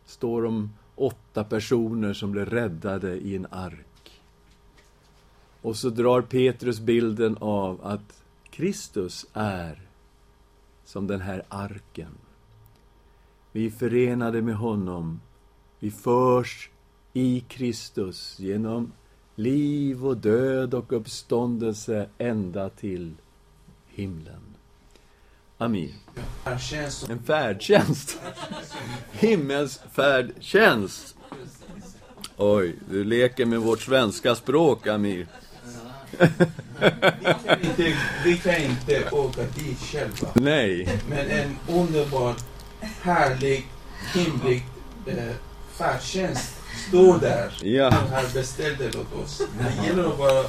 står 0.07 0.45
om 0.45 0.71
åtta 0.95 1.45
personer 1.45 2.13
som 2.13 2.33
blev 2.33 2.47
räddade 2.51 3.17
i 3.17 3.37
en 3.37 3.47
ark. 3.51 4.21
Och 5.63 5.77
så 5.77 5.91
drar 5.91 6.23
Petrus 6.23 6.81
bilden 6.81 7.37
av 7.41 7.81
att 7.87 8.23
Kristus 8.51 9.27
är 9.33 9.81
som 10.85 11.07
den 11.07 11.21
här 11.21 11.43
arken. 11.49 12.13
Vi 13.53 13.67
är 13.67 13.71
förenade 13.71 14.43
med 14.43 14.57
honom. 14.57 15.21
Vi 15.79 15.91
förs 15.91 16.71
i 17.13 17.41
Kristus 17.41 18.39
genom 18.39 18.93
liv 19.35 20.07
och 20.07 20.17
död 20.17 20.75
och 20.75 20.93
uppståndelse 20.93 22.09
ända 22.19 22.69
till 22.69 23.15
himlen. 23.87 24.43
Amir. 25.61 25.91
En 27.09 27.23
färdtjänst. 27.27 28.19
Himmels 29.13 29.81
färdtjänst. 29.93 31.17
Oj, 32.37 32.77
du 32.91 33.05
leker 33.05 33.47
med 33.47 33.61
vårt 33.61 33.81
svenska 33.81 34.35
språk, 34.35 34.87
Amir. 34.87 35.27
vi, 37.77 37.97
vi 38.25 38.37
kan 38.37 38.57
inte 38.57 39.11
åka 39.11 39.43
dit 39.43 39.79
själva. 39.79 40.29
Nej. 40.35 40.99
Men 41.09 41.31
en 41.31 41.57
underbar, 41.69 42.35
härlig, 43.03 43.67
himlig 44.15 44.67
eh, 45.07 45.35
färdtjänst 45.73 46.55
står 46.89 47.19
där. 47.19 47.53
Ja. 47.63 47.91
Den 47.91 48.13
har 48.13 48.35
beställt 48.35 48.79
det 48.79 48.99
åt 48.99 49.25
oss. 49.25 49.43
Det 49.59 49.87
gäller 49.87 50.05
att 50.05 50.19
bara, 50.19 50.45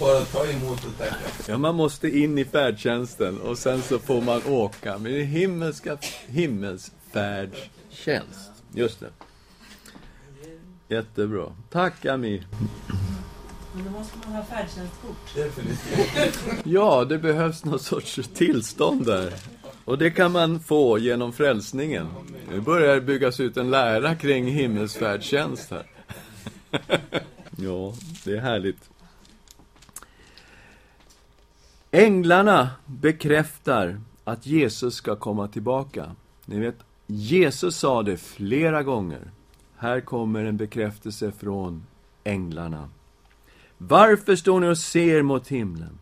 bara 0.00 0.20
ta 0.20 0.46
emot 0.46 0.84
och 0.84 0.98
tacka. 0.98 1.14
Ja, 1.48 1.58
man 1.58 1.74
måste 1.74 2.18
in 2.18 2.38
i 2.38 2.44
färdtjänsten 2.44 3.40
och 3.40 3.58
sen 3.58 3.82
så 3.82 3.98
får 3.98 4.20
man 4.20 4.42
åka 4.46 4.98
med 4.98 5.12
det 5.12 5.22
himmelska 5.22 5.98
himmelsfärdtjänst. 6.26 8.50
Just 8.72 9.00
det. 9.00 9.10
Jättebra. 10.88 11.52
Tack, 11.70 12.06
Ami. 12.06 12.42
Men 13.74 13.84
då 13.84 13.90
måste 13.90 14.18
man 14.24 14.36
ha 14.36 14.44
färdtjänstkort. 14.44 15.34
Definitivt. 15.34 16.60
Ja, 16.64 17.04
det 17.04 17.18
behövs 17.18 17.64
någon 17.64 17.78
sorts 17.78 18.20
tillstånd 18.34 19.06
där. 19.06 19.32
Och 19.84 19.98
det 19.98 20.10
kan 20.10 20.32
man 20.32 20.60
få 20.60 20.98
genom 20.98 21.32
frälsningen. 21.32 22.06
Nu 22.50 22.60
börjar 22.60 22.94
det 22.94 23.00
byggas 23.00 23.40
ut 23.40 23.56
en 23.56 23.70
lära 23.70 24.14
kring 24.14 24.46
himmelsfärdtjänst 24.46 25.70
här. 25.70 25.86
ja, 27.56 27.94
det 28.24 28.32
är 28.32 28.40
härligt. 28.40 28.90
Änglarna 31.94 32.70
bekräftar 32.86 34.00
att 34.24 34.46
Jesus 34.46 34.94
ska 34.94 35.16
komma 35.16 35.48
tillbaka. 35.48 36.16
Ni 36.46 36.58
vet, 36.58 36.78
Jesus 37.06 37.76
sa 37.76 38.02
det 38.02 38.16
flera 38.16 38.82
gånger. 38.82 39.30
Här 39.76 40.00
kommer 40.00 40.44
en 40.44 40.56
bekräftelse 40.56 41.32
från 41.32 41.86
änglarna. 42.24 42.88
Varför 43.78 44.36
står 44.36 44.60
ni 44.60 44.68
och 44.68 44.78
ser 44.78 45.22
mot 45.22 45.48
himlen? 45.48 45.98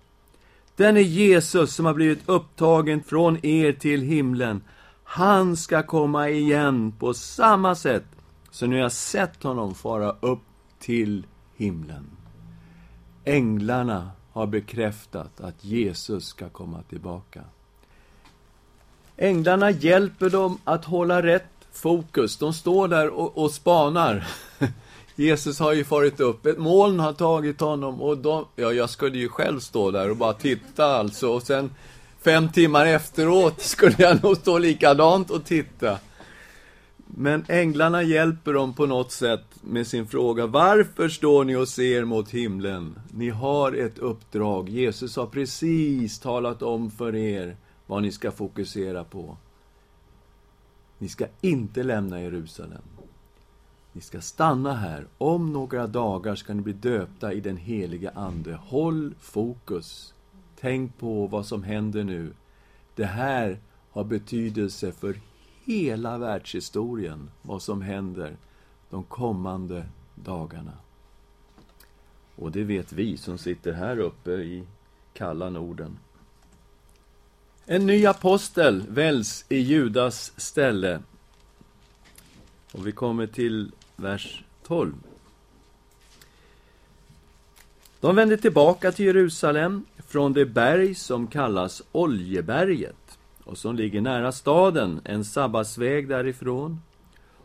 Den 0.77 0.97
är 0.97 1.01
Jesus 1.01 1.75
som 1.75 1.87
har 1.87 1.95
blivit 1.95 2.29
upptagen 2.29 3.03
från 3.03 3.47
er 3.47 3.73
till 3.73 4.03
himlen. 4.03 4.63
Han 5.05 5.57
ska 5.57 5.83
komma 5.83 6.29
igen 6.29 6.93
på 6.99 7.15
samma 7.15 7.75
sätt 7.75 8.07
som 8.51 8.71
ni 8.71 8.81
har 8.81 8.89
sett 8.89 9.43
honom 9.43 9.75
fara 9.75 10.17
upp 10.21 10.43
till 10.79 11.27
himlen. 11.57 12.11
Änglarna 13.25 14.11
har 14.33 14.47
bekräftat 14.47 15.41
att 15.41 15.65
Jesus 15.65 16.27
ska 16.27 16.49
komma 16.49 16.83
tillbaka. 16.89 17.41
Änglarna 19.17 19.71
hjälper 19.71 20.31
dem 20.31 20.59
att 20.65 20.85
hålla 20.85 21.23
rätt 21.23 21.45
fokus. 21.73 22.37
De 22.37 22.53
står 22.53 22.89
där 22.89 23.09
och, 23.09 23.39
och 23.39 23.51
spanar. 23.51 24.27
Jesus 25.17 25.59
har 25.59 25.73
ju 25.73 25.85
farit 25.85 26.21
upp, 26.21 26.47
ett 26.47 26.59
moln 26.59 27.01
har 27.01 27.13
tagit 27.13 27.61
honom 27.61 28.03
och 28.03 28.19
de, 28.19 28.47
ja, 28.57 28.73
jag 28.73 28.91
skulle 28.91 29.19
ju 29.19 29.29
själv 29.29 29.61
stå 29.61 29.91
där 29.91 30.11
och 30.11 30.17
bara 30.17 30.33
titta 30.33 30.85
alltså 30.85 31.29
och 31.29 31.43
sen 31.43 31.71
fem 32.25 32.49
timmar 32.49 32.87
efteråt 32.87 33.61
skulle 33.61 33.95
jag 33.99 34.25
nog 34.25 34.37
stå 34.37 34.59
likadant 34.59 35.31
och 35.31 35.45
titta. 35.45 35.99
Men 37.15 37.45
änglarna 37.49 38.03
hjälper 38.03 38.53
dem 38.53 38.75
på 38.75 38.87
något 38.87 39.13
sätt 39.13 39.45
med 39.61 39.87
sin 39.87 40.07
fråga. 40.07 40.47
Varför 40.47 41.09
står 41.09 41.45
ni 41.45 41.57
och 41.57 41.69
ser 41.69 42.05
mot 42.05 42.31
himlen? 42.31 42.99
Ni 43.11 43.29
har 43.29 43.73
ett 43.73 43.99
uppdrag. 43.99 44.69
Jesus 44.69 45.17
har 45.17 45.27
precis 45.27 46.19
talat 46.19 46.63
om 46.63 46.91
för 46.91 47.15
er 47.15 47.57
vad 47.87 48.03
ni 48.03 48.13
ska 48.13 48.31
fokusera 48.31 49.05
på. 49.05 49.37
Ni 50.99 51.09
ska 51.09 51.27
inte 51.41 51.83
lämna 51.83 52.23
Jerusalem. 52.23 52.83
Ni 53.93 54.01
ska 54.01 54.21
stanna 54.21 54.75
här. 54.75 55.07
Om 55.19 55.53
några 55.53 55.87
dagar 55.87 56.35
ska 56.35 56.55
ni 56.55 56.63
bli 56.63 56.73
döpta 56.73 57.33
i 57.33 57.41
den 57.41 57.57
heliga 57.57 58.11
Ande. 58.11 58.55
Håll 58.55 59.15
fokus. 59.21 60.15
Tänk 60.61 60.99
på 60.99 61.27
vad 61.27 61.47
som 61.47 61.63
händer 61.63 62.05
nu. 62.05 62.33
Det 62.95 63.05
här 63.05 63.59
har 63.91 64.05
betydelse 64.05 64.93
för 64.93 65.15
hela 65.65 66.19
världshistorien, 66.19 67.31
vad 67.43 67.63
som 67.63 67.83
händer 67.83 68.37
de 68.91 69.05
kommande 69.05 69.85
dagarna. 70.15 70.73
Och 72.37 72.53
det 72.53 72.65
vet 72.65 72.93
vi 72.93 73.17
som 73.17 73.39
sitter 73.39 73.73
här 73.73 73.99
uppe 73.99 74.31
i 74.31 74.65
kalla 75.13 75.51
Norden. 75.51 75.99
En 77.67 77.87
ny 77.87 78.07
apostel 78.07 78.85
väljs 78.89 79.45
i 79.49 79.59
Judas 79.59 80.33
ställe. 80.37 81.03
Och 82.73 82.87
vi 82.87 82.93
kommer 82.93 83.27
till 83.27 83.73
vers 83.97 84.45
12. 84.67 84.95
De 88.01 88.17
vände 88.17 88.37
tillbaka 88.37 88.93
till 88.93 89.07
Jerusalem 89.07 89.85
från 90.09 90.33
det 90.33 90.47
berg 90.47 90.95
som 90.95 91.27
kallas 91.27 91.83
Oljeberget 91.93 93.02
och 93.45 93.59
som 93.59 93.77
ligger 93.77 94.01
nära 94.01 94.33
staden, 94.33 95.01
en 95.05 95.25
sabbatsväg 95.25 96.09
därifrån. 96.09 96.81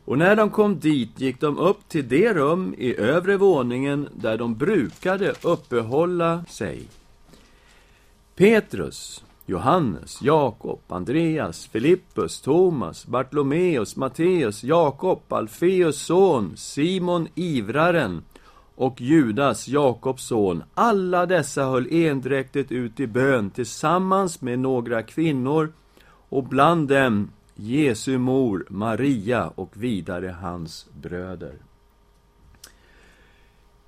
Och 0.06 0.18
när 0.18 0.36
de 0.36 0.50
kom 0.50 0.80
dit 0.80 1.20
gick 1.20 1.42
de 1.42 1.58
upp 1.58 1.90
till 1.90 2.08
det 2.08 2.34
rum 2.34 2.76
i 2.78 2.96
övre 2.96 3.38
våningen 3.38 4.10
där 4.14 4.38
de 4.38 4.56
brukade 4.56 5.34
uppehålla 5.42 6.46
sig. 6.50 6.88
Petrus, 8.36 9.24
Johannes, 9.46 10.22
Jakob, 10.22 10.80
Andreas, 10.88 11.68
Filippus, 11.68 12.42
Thomas, 12.42 13.08
Bartolomeus, 13.08 13.96
Matteus, 13.96 14.64
Jakob, 14.64 15.34
Alfeus 15.34 16.02
son, 16.02 16.58
Simon 16.58 17.28
ivraren 17.36 18.24
och 18.76 19.02
Judas, 19.02 19.68
Jakobs 19.68 20.24
son. 20.24 20.64
Alla 20.74 21.26
dessa 21.26 21.66
höll 21.66 21.88
endräktigt 21.94 22.72
ut 22.72 23.00
i 23.00 23.08
bön 23.08 23.50
tillsammans 23.50 24.42
med 24.42 24.60
några 24.60 25.04
kvinnor 25.04 25.72
och 26.30 26.44
bland 26.44 26.88
dem 26.88 27.32
Jesu 27.56 28.18
mor 28.18 28.66
Maria 28.70 29.48
och 29.48 29.70
vidare 29.74 30.28
hans 30.28 30.88
bröder. 30.94 31.54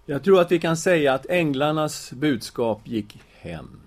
Jag 0.06 0.24
tror 0.24 0.42
att 0.42 0.52
vi 0.52 0.60
kan 0.60 0.78
säga 0.78 1.14
att 1.14 1.26
änglarnas 1.30 2.12
budskap 2.12 2.82
gick 2.88 3.22
hem. 3.40 3.80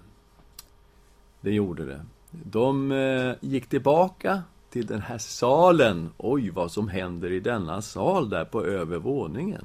Det 1.41 1.53
gjorde 1.53 1.85
det. 1.85 2.01
De 2.31 2.93
eh, 2.93 3.35
gick 3.41 3.67
tillbaka 3.67 4.43
till 4.71 4.87
den 4.87 5.01
här 5.01 5.19
salen. 5.19 6.11
Oj, 6.17 6.51
vad 6.51 6.73
som 6.73 6.89
händer 6.89 7.33
i 7.33 7.41
denna 7.41 7.83
sal 7.83 8.29
där 8.29 8.45
på 8.45 8.65
övervåningen. 8.65 9.65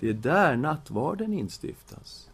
Det 0.00 0.08
är 0.08 0.12
där 0.12 0.56
nattvarden 0.56 1.32
instiftas. 1.32 2.30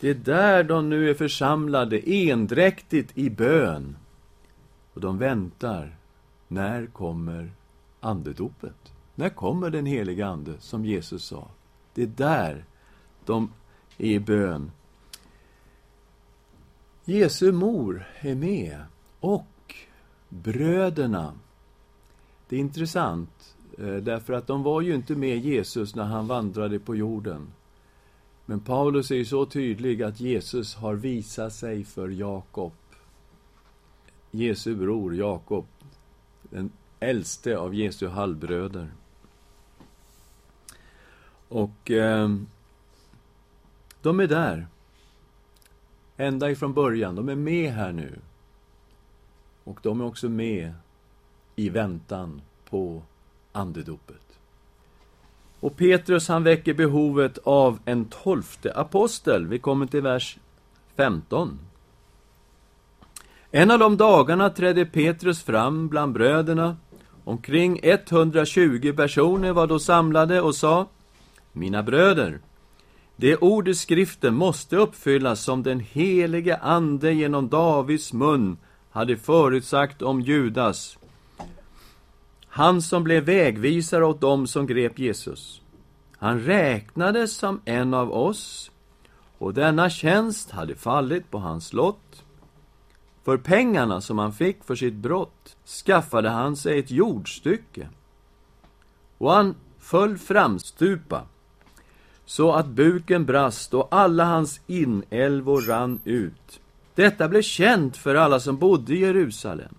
Det 0.00 0.10
är 0.10 0.14
där 0.14 0.64
de 0.64 0.88
nu 0.88 1.10
är 1.10 1.14
församlade 1.14 2.10
endräktigt 2.10 3.18
i 3.18 3.30
bön. 3.30 3.96
Och 4.98 5.02
de 5.02 5.18
väntar. 5.18 5.96
När 6.48 6.86
kommer 6.86 7.52
andedopet? 8.00 8.92
När 9.14 9.28
kommer 9.28 9.70
den 9.70 9.86
heliga 9.86 10.26
Ande, 10.26 10.54
som 10.60 10.84
Jesus 10.84 11.24
sa? 11.24 11.48
Det 11.94 12.02
är 12.02 12.06
där 12.06 12.64
de 13.24 13.52
är 13.98 14.06
i 14.06 14.20
bön. 14.20 14.70
Jesu 17.04 17.52
mor 17.52 18.04
är 18.20 18.34
med, 18.34 18.80
och 19.20 19.74
bröderna. 20.28 21.32
Det 22.48 22.56
är 22.56 22.60
intressant, 22.60 23.56
eh, 23.78 23.96
därför 23.96 24.32
att 24.32 24.46
de 24.46 24.62
var 24.62 24.80
ju 24.80 24.94
inte 24.94 25.14
med 25.14 25.38
Jesus 25.38 25.94
när 25.94 26.04
han 26.04 26.26
vandrade 26.26 26.78
på 26.78 26.96
jorden. 26.96 27.46
Men 28.46 28.60
Paulus 28.60 29.10
är 29.10 29.16
ju 29.16 29.24
så 29.24 29.46
tydlig 29.46 30.02
att 30.02 30.20
Jesus 30.20 30.74
har 30.74 30.94
visat 30.94 31.52
sig 31.52 31.84
för 31.84 32.08
Jakob. 32.08 32.72
Jesu 34.30 34.74
bror 34.74 35.14
Jakob, 35.14 35.66
den 36.42 36.70
äldste 37.00 37.58
av 37.58 37.74
Jesu 37.74 38.08
halvbröder. 38.08 38.90
Och 41.48 41.90
eh, 41.90 42.28
de 44.02 44.20
är 44.20 44.26
där. 44.26 44.66
Ända 46.16 46.50
ifrån 46.50 46.74
början. 46.74 47.14
De 47.14 47.28
är 47.28 47.34
med 47.34 47.72
här 47.72 47.92
nu. 47.92 48.18
Och 49.64 49.78
de 49.82 50.00
är 50.00 50.04
också 50.04 50.28
med 50.28 50.72
i 51.56 51.68
väntan 51.68 52.40
på 52.70 53.02
andedopet. 53.52 54.38
Och 55.60 55.76
Petrus 55.76 56.28
han 56.28 56.44
väcker 56.44 56.74
behovet 56.74 57.38
av 57.38 57.78
en 57.84 58.04
tolfte 58.04 58.74
apostel. 58.74 59.46
Vi 59.46 59.58
kommer 59.58 59.86
till 59.86 60.02
vers 60.02 60.38
15. 60.96 61.58
En 63.50 63.70
av 63.70 63.78
de 63.78 63.96
dagarna 63.96 64.50
trädde 64.50 64.84
Petrus 64.84 65.42
fram 65.42 65.88
bland 65.88 66.12
bröderna. 66.12 66.76
Omkring 67.24 67.80
120 67.82 68.92
personer 68.96 69.52
var 69.52 69.66
då 69.66 69.78
samlade 69.78 70.40
och 70.40 70.54
sa 70.54 70.86
Mina 71.52 71.82
bröder, 71.82 72.40
det 73.16 73.36
ord 73.36 73.68
i 73.68 73.74
skriften 73.74 74.34
måste 74.34 74.76
uppfyllas 74.76 75.40
som 75.40 75.62
den 75.62 75.80
helige 75.80 76.56
Ande 76.56 77.12
genom 77.12 77.48
Davids 77.48 78.12
mun 78.12 78.56
hade 78.90 79.16
förutsagt 79.16 80.02
om 80.02 80.20
Judas, 80.20 80.98
han 82.48 82.82
som 82.82 83.04
blev 83.04 83.24
vägvisare 83.24 84.04
åt 84.04 84.20
dem 84.20 84.46
som 84.46 84.66
grep 84.66 84.98
Jesus. 84.98 85.62
Han 86.18 86.40
räknades 86.40 87.36
som 87.36 87.60
en 87.64 87.94
av 87.94 88.12
oss, 88.12 88.70
och 89.38 89.54
denna 89.54 89.90
tjänst 89.90 90.50
hade 90.50 90.74
fallit 90.74 91.30
på 91.30 91.38
hans 91.38 91.72
lott. 91.72 92.07
För 93.28 93.36
pengarna 93.36 94.00
som 94.00 94.18
han 94.18 94.32
fick 94.32 94.64
för 94.64 94.74
sitt 94.74 94.94
brott 94.94 95.56
skaffade 95.86 96.28
han 96.28 96.56
sig 96.56 96.78
ett 96.78 96.90
jordstycke, 96.90 97.88
och 99.18 99.32
han 99.32 99.54
föll 99.78 100.18
framstupa 100.18 101.22
så 102.24 102.52
att 102.52 102.66
buken 102.66 103.26
brast 103.26 103.74
och 103.74 103.88
alla 103.90 104.24
hans 104.24 104.60
inälvor 104.66 105.60
rann 105.60 106.00
ut. 106.04 106.60
Detta 106.94 107.28
blev 107.28 107.42
känt 107.42 107.96
för 107.96 108.14
alla 108.14 108.40
som 108.40 108.56
bodde 108.56 108.94
i 108.94 109.00
Jerusalem. 109.00 109.74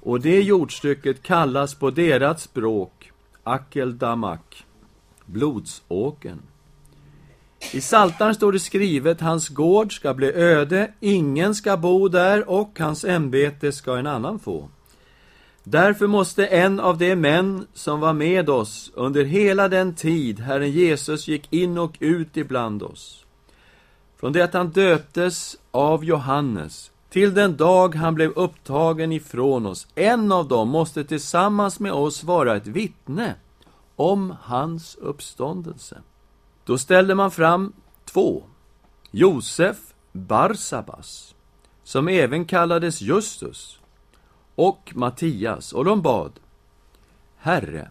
Och 0.00 0.20
det 0.20 0.42
jordstycket 0.42 1.22
kallas 1.22 1.74
på 1.74 1.90
deras 1.90 2.42
språk 2.42 3.12
Akeldamak, 3.42 4.66
blodsåken. 5.26 6.42
I 7.72 7.80
Saltaren 7.80 8.34
står 8.34 8.52
det 8.52 8.60
skrivet, 8.60 9.20
hans 9.20 9.48
gård 9.48 9.96
ska 9.96 10.14
bli 10.14 10.32
öde, 10.32 10.92
ingen 11.00 11.54
ska 11.54 11.76
bo 11.76 12.08
där 12.08 12.50
och 12.50 12.78
hans 12.78 13.04
ämbete 13.04 13.72
ska 13.72 13.96
en 13.96 14.06
annan 14.06 14.38
få. 14.38 14.68
Därför 15.64 16.06
måste 16.06 16.46
en 16.46 16.80
av 16.80 16.98
de 16.98 17.16
män 17.16 17.66
som 17.74 18.00
var 18.00 18.12
med 18.12 18.50
oss 18.50 18.90
under 18.94 19.24
hela 19.24 19.68
den 19.68 19.94
tid 19.94 20.40
Herren 20.40 20.70
Jesus 20.70 21.28
gick 21.28 21.52
in 21.52 21.78
och 21.78 21.96
ut 22.00 22.36
ibland 22.36 22.82
oss, 22.82 23.24
från 24.20 24.32
det 24.32 24.42
att 24.42 24.54
han 24.54 24.70
döptes 24.70 25.56
av 25.70 26.04
Johannes 26.04 26.90
till 27.10 27.34
den 27.34 27.56
dag 27.56 27.94
han 27.94 28.14
blev 28.14 28.30
upptagen 28.30 29.12
ifrån 29.12 29.66
oss, 29.66 29.86
en 29.94 30.32
av 30.32 30.48
dem 30.48 30.68
måste 30.68 31.04
tillsammans 31.04 31.80
med 31.80 31.92
oss 31.92 32.24
vara 32.24 32.56
ett 32.56 32.66
vittne 32.66 33.34
om 33.96 34.36
hans 34.42 34.94
uppståndelse. 34.94 36.02
Då 36.64 36.78
ställde 36.78 37.14
man 37.14 37.30
fram 37.30 37.72
två, 38.04 38.42
Josef 39.10 39.76
Barsabas, 40.12 41.34
som 41.84 42.08
även 42.08 42.44
kallades 42.44 43.00
Justus, 43.00 43.78
och 44.54 44.92
Mattias, 44.94 45.72
och 45.72 45.84
de 45.84 46.02
bad 46.02 46.32
Herre, 47.36 47.90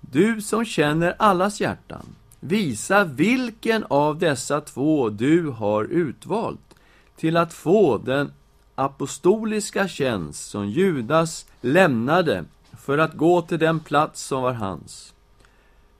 du 0.00 0.40
som 0.40 0.64
känner 0.64 1.14
allas 1.18 1.60
hjärtan, 1.60 2.06
visa 2.40 3.04
vilken 3.04 3.84
av 3.84 4.18
dessa 4.18 4.60
två 4.60 5.08
du 5.08 5.48
har 5.48 5.84
utvalt 5.84 6.74
till 7.16 7.36
att 7.36 7.52
få 7.52 7.98
den 7.98 8.32
apostoliska 8.74 9.88
tjänst 9.88 10.50
som 10.50 10.68
Judas 10.68 11.46
lämnade 11.60 12.44
för 12.78 12.98
att 12.98 13.14
gå 13.14 13.42
till 13.42 13.58
den 13.58 13.80
plats 13.80 14.22
som 14.22 14.42
var 14.42 14.52
hans. 14.52 15.14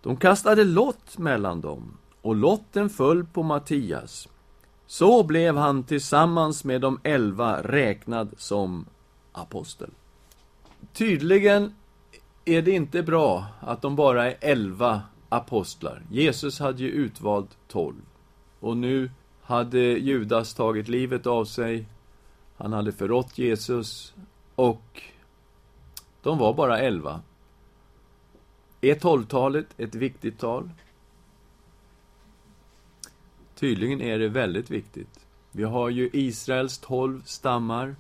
De 0.07 0.16
kastade 0.16 0.64
lott 0.64 1.19
mellan 1.19 1.61
dem, 1.61 1.99
och 2.23 2.37
lotten 2.37 2.90
föll 2.90 3.25
på 3.25 3.42
Mattias. 3.42 4.29
Så 4.87 5.23
blev 5.23 5.57
han 5.57 5.85
tillsammans 5.85 6.64
med 6.64 6.81
de 6.81 7.01
elva 7.03 7.62
räknad 7.62 8.29
som 8.37 8.87
apostel. 9.33 9.90
Tydligen 10.92 11.75
är 12.45 12.62
det 12.62 12.71
inte 12.71 13.03
bra 13.03 13.47
att 13.61 13.83
de 13.83 13.97
bara 13.97 14.31
är 14.31 14.37
elva 14.40 15.03
apostlar. 15.29 16.03
Jesus 16.11 16.59
hade 16.61 16.83
ju 16.83 16.90
utvalt 16.90 17.57
tolv. 17.69 18.03
Och 18.61 18.77
nu 18.77 19.11
hade 19.42 19.79
Judas 19.79 20.55
tagit 20.55 20.88
livet 20.88 21.27
av 21.27 21.45
sig. 21.45 21.87
Han 22.57 22.73
hade 22.73 22.92
förrått 22.92 23.38
Jesus. 23.38 24.14
Och 24.55 25.03
de 26.23 26.38
var 26.38 26.55
bara 26.55 26.79
elva. 26.79 27.21
Är 28.87 28.94
tolvtalet 28.94 29.66
ett 29.79 29.94
viktigt 29.94 30.38
tal? 30.38 30.70
Tydligen 33.55 34.01
är 34.01 34.18
det 34.18 34.29
väldigt 34.29 34.70
viktigt. 34.70 35.27
Vi 35.53 35.62
har 35.62 35.88
ju 35.88 36.11
Israels 36.12 36.79
tolv 36.79 37.22
stammar. 37.25 37.96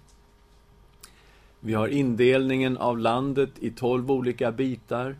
Vi 1.60 1.74
har 1.74 1.88
indelningen 1.88 2.76
av 2.76 2.98
landet 2.98 3.50
i 3.60 3.70
tolv 3.70 4.10
olika 4.10 4.52
bitar. 4.52 5.16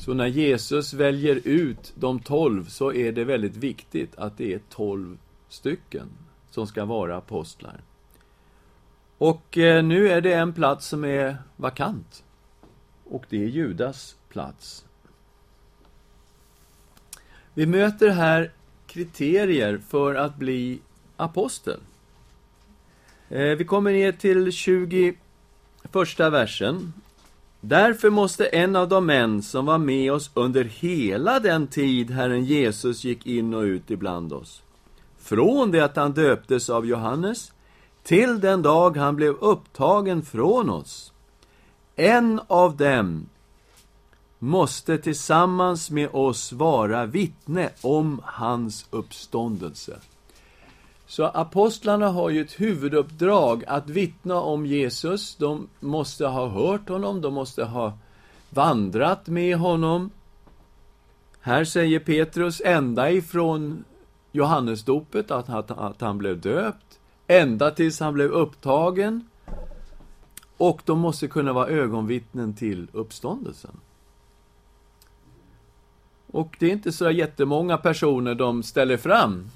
Så 0.00 0.14
när 0.14 0.26
Jesus 0.26 0.92
väljer 0.92 1.40
ut 1.44 1.92
de 1.94 2.20
tolv 2.20 2.64
så 2.64 2.92
är 2.92 3.12
det 3.12 3.24
väldigt 3.24 3.56
viktigt 3.56 4.16
att 4.16 4.38
det 4.38 4.54
är 4.54 4.60
tolv 4.68 5.18
stycken 5.48 6.08
som 6.50 6.66
ska 6.66 6.84
vara 6.84 7.16
apostlar. 7.16 7.80
Och 9.18 9.58
eh, 9.58 9.84
nu 9.84 10.08
är 10.08 10.20
det 10.20 10.32
en 10.32 10.52
plats 10.52 10.86
som 10.86 11.04
är 11.04 11.36
vakant. 11.56 12.24
Och 13.10 13.24
det 13.28 13.44
är 13.44 13.48
Judas 13.48 14.16
plats. 14.28 14.84
Vi 17.54 17.66
möter 17.66 18.08
här 18.08 18.52
kriterier 18.86 19.80
för 19.88 20.14
att 20.14 20.36
bli 20.36 20.80
apostel. 21.16 21.80
Eh, 23.28 23.40
vi 23.40 23.64
kommer 23.64 23.92
ner 23.92 24.12
till 24.12 24.52
21 24.52 25.16
versen. 26.18 26.92
Därför 27.60 28.10
måste 28.10 28.46
en 28.46 28.76
av 28.76 28.88
de 28.88 29.06
män 29.06 29.42
som 29.42 29.66
var 29.66 29.78
med 29.78 30.12
oss 30.12 30.30
under 30.34 30.64
hela 30.64 31.40
den 31.40 31.66
tid 31.66 32.10
Herren 32.10 32.44
Jesus 32.44 33.04
gick 33.04 33.26
in 33.26 33.54
och 33.54 33.62
ut 33.62 33.90
ibland 33.90 34.32
oss, 34.32 34.62
från 35.18 35.70
det 35.70 35.80
att 35.80 35.96
han 35.96 36.12
döptes 36.12 36.70
av 36.70 36.86
Johannes 36.86 37.52
till 38.02 38.40
den 38.40 38.62
dag 38.62 38.96
han 38.96 39.16
blev 39.16 39.34
upptagen 39.34 40.22
från 40.22 40.70
oss, 40.70 41.09
en 42.00 42.40
av 42.46 42.76
dem 42.76 43.28
måste 44.38 44.98
tillsammans 44.98 45.90
med 45.90 46.08
oss 46.12 46.52
vara 46.52 47.06
vittne 47.06 47.70
om 47.80 48.20
hans 48.24 48.86
uppståndelse. 48.90 49.98
Så 51.06 51.24
apostlarna 51.24 52.08
har 52.08 52.30
ju 52.30 52.40
ett 52.40 52.60
huvuduppdrag 52.60 53.64
att 53.66 53.88
vittna 53.88 54.40
om 54.40 54.66
Jesus. 54.66 55.36
De 55.36 55.68
måste 55.80 56.26
ha 56.26 56.48
hört 56.48 56.88
honom, 56.88 57.20
de 57.20 57.34
måste 57.34 57.64
ha 57.64 57.92
vandrat 58.50 59.26
med 59.26 59.56
honom. 59.56 60.10
Här 61.40 61.64
säger 61.64 61.98
Petrus 61.98 62.62
ända 62.64 63.10
ifrån 63.10 63.84
Johannesdopet 64.32 65.30
att, 65.30 65.48
att, 65.48 65.70
att 65.70 66.00
han 66.00 66.18
blev 66.18 66.40
döpt, 66.40 66.98
ända 67.26 67.70
tills 67.70 68.00
han 68.00 68.14
blev 68.14 68.30
upptagen. 68.30 69.29
Och 70.60 70.82
de 70.84 70.98
måste 70.98 71.28
kunna 71.28 71.52
vara 71.52 71.68
ögonvittnen 71.68 72.54
till 72.54 72.88
uppståndelsen. 72.92 73.76
Och 76.26 76.56
det 76.58 76.66
är 76.66 76.70
inte 76.70 76.92
så 76.92 77.10
jättemånga 77.10 77.78
personer 77.78 78.34
de 78.34 78.62
ställer 78.62 78.96
fram. 78.96 79.50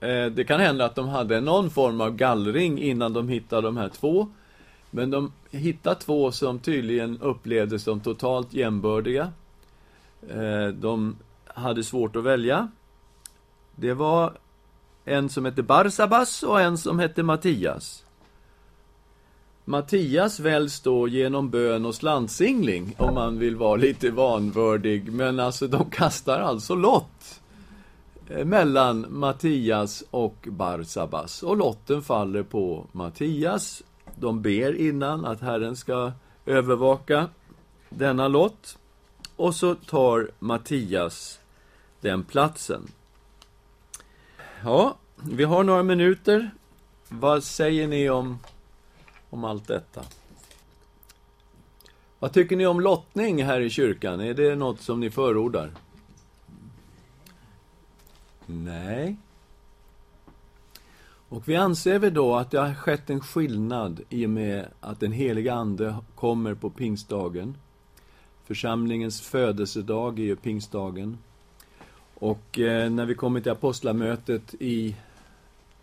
Eh, 0.00 0.26
det 0.26 0.44
kan 0.44 0.60
hända 0.60 0.84
att 0.84 0.94
de 0.94 1.08
hade 1.08 1.40
någon 1.40 1.70
form 1.70 2.00
av 2.00 2.16
gallring 2.16 2.78
innan 2.78 3.12
de 3.12 3.28
hittade 3.28 3.62
de 3.62 3.76
här 3.76 3.88
två. 3.88 4.28
Men 4.90 5.10
de 5.10 5.32
hittade 5.50 6.00
två 6.00 6.32
som 6.32 6.58
tydligen 6.58 7.18
upplevdes 7.20 7.82
som 7.82 8.00
totalt 8.00 8.54
jämbördiga. 8.54 9.32
Eh, 10.28 10.66
de 10.66 11.16
hade 11.46 11.84
svårt 11.84 12.16
att 12.16 12.24
välja. 12.24 12.68
Det 13.76 13.94
var 13.94 14.32
en 15.04 15.28
som 15.28 15.44
hette 15.44 15.62
Barsabas 15.62 16.42
och 16.42 16.60
en 16.60 16.78
som 16.78 16.98
hette 16.98 17.22
Mattias. 17.22 18.03
Mattias 19.64 20.40
väljs 20.40 20.80
då 20.80 21.08
genom 21.08 21.50
bön 21.50 21.86
och 21.86 21.94
slantsingling, 21.94 22.94
om 22.98 23.14
man 23.14 23.38
vill 23.38 23.56
vara 23.56 23.76
lite 23.76 24.10
vanvördig. 24.10 25.12
Men 25.12 25.40
alltså, 25.40 25.66
de 25.66 25.90
kastar 25.90 26.40
alltså 26.40 26.74
lott. 26.74 27.40
Eh, 28.28 28.44
mellan 28.44 29.06
Mattias 29.08 30.04
och 30.10 30.48
Barsabas. 30.50 31.42
Och 31.42 31.56
lotten 31.56 32.02
faller 32.02 32.42
på 32.42 32.86
Mattias. 32.92 33.82
De 34.14 34.42
ber 34.42 34.76
innan 34.76 35.24
att 35.24 35.40
Herren 35.40 35.76
ska 35.76 36.12
övervaka 36.46 37.28
denna 37.88 38.28
lott. 38.28 38.78
Och 39.36 39.54
så 39.54 39.74
tar 39.74 40.30
Mattias 40.38 41.40
den 42.00 42.24
platsen. 42.24 42.82
Ja, 44.64 44.96
vi 45.22 45.44
har 45.44 45.64
några 45.64 45.82
minuter. 45.82 46.50
Vad 47.08 47.44
säger 47.44 47.88
ni 47.88 48.10
om, 48.10 48.38
om 49.34 49.44
allt 49.44 49.68
detta? 49.68 50.04
Vad 52.18 52.32
tycker 52.32 52.56
ni 52.56 52.66
om 52.66 52.80
lottning 52.80 53.44
här 53.44 53.60
i 53.60 53.70
kyrkan? 53.70 54.20
Är 54.20 54.34
det 54.34 54.54
något 54.54 54.80
som 54.80 55.00
ni 55.00 55.10
förordar? 55.10 55.70
Och 61.28 61.48
vi 61.48 61.56
anser 61.56 61.98
väl 61.98 62.14
då 62.14 62.36
att 62.36 62.50
det 62.50 62.60
har 62.60 62.74
skett 62.74 63.10
en 63.10 63.20
skillnad 63.20 64.00
i 64.08 64.26
och 64.26 64.30
med 64.30 64.68
att 64.80 65.00
den 65.00 65.12
heliga 65.12 65.54
Ande 65.54 65.96
kommer 66.14 66.54
på 66.54 66.70
pingstdagen. 66.70 67.56
Församlingens 68.44 69.20
födelsedag 69.20 70.18
är 70.18 70.24
ju 70.24 70.36
pingstdagen. 70.36 71.18
Och 72.14 72.58
eh, 72.58 72.90
när 72.90 73.06
vi 73.06 73.14
kommer 73.14 73.40
till 73.40 73.52
apostlamötet 73.52 74.54
i 74.60 74.96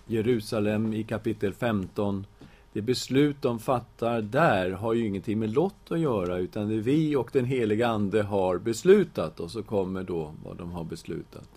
Jerusalem 0.07 0.93
i 0.93 1.03
kapitel 1.03 1.53
15 1.53 2.25
det 2.73 2.81
beslut 2.81 3.41
de 3.41 3.59
fattar 3.59 4.21
där 4.21 4.71
har 4.71 4.93
ju 4.93 5.07
ingenting 5.07 5.39
med 5.39 5.53
lott 5.53 5.91
att 5.91 5.99
göra, 5.99 6.37
utan 6.37 6.69
det 6.69 6.75
är 6.75 6.79
vi 6.79 7.15
och 7.15 7.29
den 7.33 7.45
heliga 7.45 7.87
Ande 7.87 8.23
har 8.23 8.57
beslutat, 8.57 9.39
och 9.39 9.51
så 9.51 9.63
kommer 9.63 10.03
då 10.03 10.33
vad 10.43 10.57
de 10.57 10.71
har 10.71 10.83
beslutat. 10.83 11.49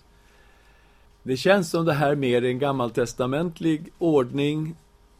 Det 1.23 1.37
känns 1.37 1.69
som 1.69 1.85
det 1.85 1.93
här 1.93 2.15
mer 2.15 2.43
är 2.43 2.49
en 2.49 2.59
gammaltestamentlig 2.59 3.91
ordning 3.97 4.75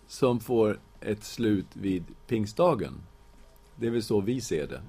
som 0.08 0.40
får 0.40 0.80
ett 1.02 1.24
slut 1.24 1.68
vid 1.74 2.04
pingstdagen. 2.28 2.94
Det 3.76 3.88
är 3.88 3.92
väl 3.92 4.04
så 4.04 4.22
vi 4.22 4.42
ser 4.42 4.68
det. 4.68 4.82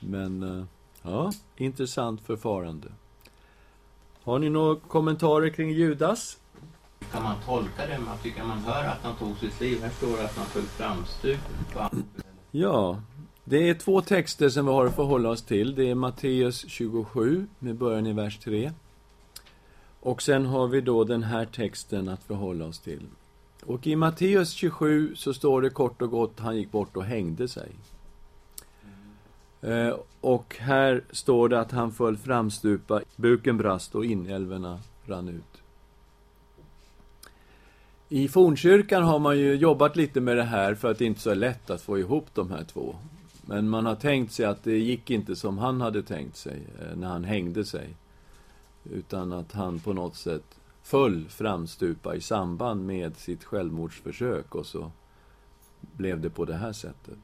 Men, 0.00 0.42
eh, 0.42 0.64
ja, 1.02 1.32
intressant 1.56 2.20
förfarande. 2.20 2.88
Har 4.22 4.38
ni 4.38 4.50
några 4.50 4.76
kommentarer 4.76 5.48
kring 5.48 5.70
Judas? 5.70 6.38
Kan 7.12 7.22
man 7.22 7.36
tolka 7.46 7.86
det? 7.86 7.98
Man 7.98 8.18
tycker 8.22 8.44
man 8.44 8.58
hör 8.58 8.84
att 8.84 9.02
han 9.02 9.16
tog 9.16 9.36
sitt 9.36 9.60
liv. 9.60 9.82
Här 9.82 9.90
står 9.90 10.16
det 10.16 10.24
att 10.24 10.36
han 10.36 10.46
föll 10.46 10.62
framstup. 10.62 11.40
Ja, 12.50 13.00
det 13.44 13.68
är 13.68 13.74
två 13.74 14.00
texter 14.00 14.48
som 14.48 14.66
vi 14.66 14.72
har 14.72 14.86
att 14.86 14.96
förhålla 14.96 15.28
oss 15.28 15.42
till. 15.42 15.74
Det 15.74 15.90
är 15.90 15.94
Matteus 15.94 16.64
27, 16.68 17.46
med 17.58 17.74
början 17.74 18.06
i 18.06 18.12
vers 18.12 18.38
3. 18.38 18.72
Och 20.00 20.22
sen 20.22 20.46
har 20.46 20.68
vi 20.68 20.80
då 20.80 21.04
den 21.04 21.22
här 21.22 21.44
texten 21.44 22.08
att 22.08 22.22
förhålla 22.22 22.64
oss 22.64 22.78
till. 22.78 23.06
Och 23.66 23.86
i 23.86 23.96
Matteus 23.96 24.50
27 24.50 25.14
så 25.14 25.34
står 25.34 25.62
det 25.62 25.70
kort 25.70 26.02
och 26.02 26.10
gott, 26.10 26.40
han 26.40 26.56
gick 26.56 26.70
bort 26.70 26.96
och 26.96 27.04
hängde 27.04 27.48
sig. 27.48 27.68
Eh, 29.60 29.96
och 30.20 30.56
här 30.60 31.04
står 31.10 31.48
det 31.48 31.60
att 31.60 31.72
han 31.72 31.92
föll 31.92 32.16
framstupa, 32.16 33.00
buken 33.16 33.56
brast 33.56 33.94
och 33.94 34.04
inälvorna 34.04 34.80
rann 35.06 35.28
ut. 35.28 35.51
I 38.14 38.28
fornkyrkan 38.28 39.02
har 39.02 39.18
man 39.18 39.38
ju 39.38 39.54
jobbat 39.54 39.96
lite 39.96 40.20
med 40.20 40.36
det 40.36 40.42
här 40.42 40.74
för 40.74 40.90
att 40.90 40.98
det 40.98 41.04
inte 41.04 41.18
är 41.18 41.22
så 41.22 41.34
lätt 41.34 41.70
att 41.70 41.82
få 41.82 41.98
ihop 41.98 42.26
de 42.34 42.50
här 42.50 42.64
två. 42.64 42.96
Men 43.46 43.68
man 43.68 43.86
har 43.86 43.94
tänkt 43.94 44.32
sig 44.32 44.46
att 44.46 44.64
det 44.64 44.78
gick 44.78 45.10
inte 45.10 45.36
som 45.36 45.58
han 45.58 45.80
hade 45.80 46.02
tänkt 46.02 46.36
sig 46.36 46.62
eh, 46.80 46.96
när 46.96 47.08
han 47.08 47.24
hängde 47.24 47.64
sig. 47.64 47.96
Utan 48.84 49.32
att 49.32 49.52
han 49.52 49.78
på 49.78 49.92
något 49.92 50.16
sätt 50.16 50.60
föll 50.82 51.28
framstupa 51.28 52.14
i 52.14 52.20
samband 52.20 52.86
med 52.86 53.16
sitt 53.16 53.44
självmordsförsök 53.44 54.54
och 54.54 54.66
så 54.66 54.90
blev 55.80 56.20
det 56.20 56.30
på 56.30 56.44
det 56.44 56.56
här 56.56 56.72
sättet. 56.72 57.18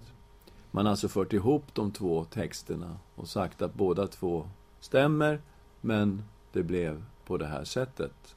Man 0.70 0.86
har 0.86 0.90
alltså 0.90 1.08
fört 1.08 1.32
ihop 1.32 1.64
de 1.72 1.90
två 1.90 2.24
texterna 2.24 2.98
och 3.14 3.28
sagt 3.28 3.62
att 3.62 3.74
båda 3.74 4.06
två 4.06 4.48
stämmer, 4.80 5.40
men 5.80 6.22
det 6.52 6.62
blev 6.62 7.04
på 7.26 7.36
det 7.36 7.46
här 7.46 7.64
sättet. 7.64 8.34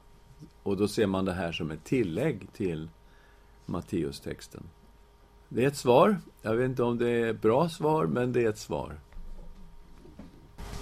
Och 0.64 0.78
då 0.78 0.88
ser 0.88 1.08
man 1.08 1.26
det 1.26 1.34
här 1.34 1.52
som 1.52 1.72
ett 1.72 1.84
tillägg 1.84 2.48
till 2.54 2.90
Matteustexten. 3.66 4.64
Det 5.50 5.64
är 5.64 5.68
ett 5.68 5.78
svar. 5.78 6.18
Jag 6.42 6.56
vet 6.56 6.66
inte 6.66 6.84
om 6.84 6.98
det 6.98 7.10
är 7.10 7.30
ett 7.30 7.42
bra 7.42 7.70
svar, 7.70 8.06
men 8.06 8.34
det 8.34 8.44
är 8.44 8.50
ett 8.50 8.58
svar. 8.58 9.00